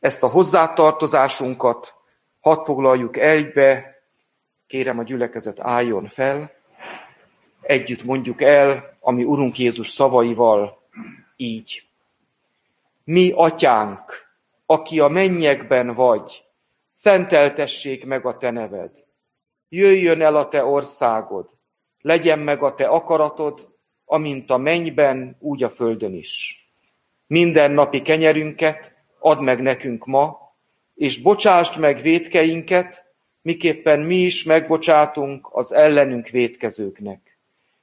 Ezt 0.00 0.22
a 0.22 0.28
hozzátartozásunkat 0.28 1.94
hadd 2.40 2.64
foglaljuk 2.64 3.16
egybe, 3.16 3.95
kérem 4.66 4.98
a 4.98 5.02
gyülekezet 5.02 5.60
álljon 5.60 6.08
fel, 6.08 6.50
együtt 7.60 8.04
mondjuk 8.04 8.42
el, 8.42 8.96
ami 9.00 9.24
Urunk 9.24 9.58
Jézus 9.58 9.88
szavaival 9.88 10.82
így. 11.36 11.82
Mi, 13.04 13.32
atyánk, 13.34 14.26
aki 14.66 15.00
a 15.00 15.08
mennyekben 15.08 15.94
vagy, 15.94 16.44
szenteltessék 16.92 18.04
meg 18.04 18.26
a 18.26 18.36
te 18.36 18.50
neved. 18.50 19.04
Jöjjön 19.68 20.22
el 20.22 20.36
a 20.36 20.48
te 20.48 20.64
országod, 20.64 21.50
legyen 22.00 22.38
meg 22.38 22.62
a 22.62 22.74
te 22.74 22.86
akaratod, 22.86 23.74
amint 24.04 24.50
a 24.50 24.56
mennyben, 24.56 25.36
úgy 25.40 25.62
a 25.62 25.70
földön 25.70 26.14
is. 26.14 26.64
Minden 27.26 27.70
napi 27.70 28.02
kenyerünket 28.02 28.94
add 29.18 29.40
meg 29.40 29.62
nekünk 29.62 30.04
ma, 30.04 30.54
és 30.94 31.22
bocsásd 31.22 31.78
meg 31.78 32.00
vétkeinket, 32.00 33.05
miképpen 33.46 34.00
mi 34.00 34.16
is 34.16 34.44
megbocsátunk 34.44 35.48
az 35.52 35.72
ellenünk 35.72 36.28
vétkezőknek. 36.28 37.38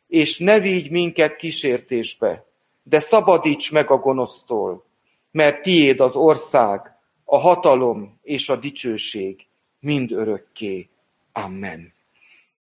És 0.07 0.38
ne 0.38 0.59
vigy 0.59 0.91
minket 0.91 1.36
kísértésbe, 1.36 2.45
de 2.84 2.99
szabadíts 2.99 3.72
meg 3.72 3.91
a 3.91 3.97
gonosztól, 3.97 4.86
mert 5.32 5.61
tiéd 5.61 5.99
az 5.99 6.16
ország, 6.16 6.95
a 7.24 7.38
hatalom 7.38 8.20
és 8.22 8.49
a 8.49 8.55
dicsőség 8.55 9.45
mind 9.80 10.11
örökké. 10.11 10.89
Amen. 11.32 11.93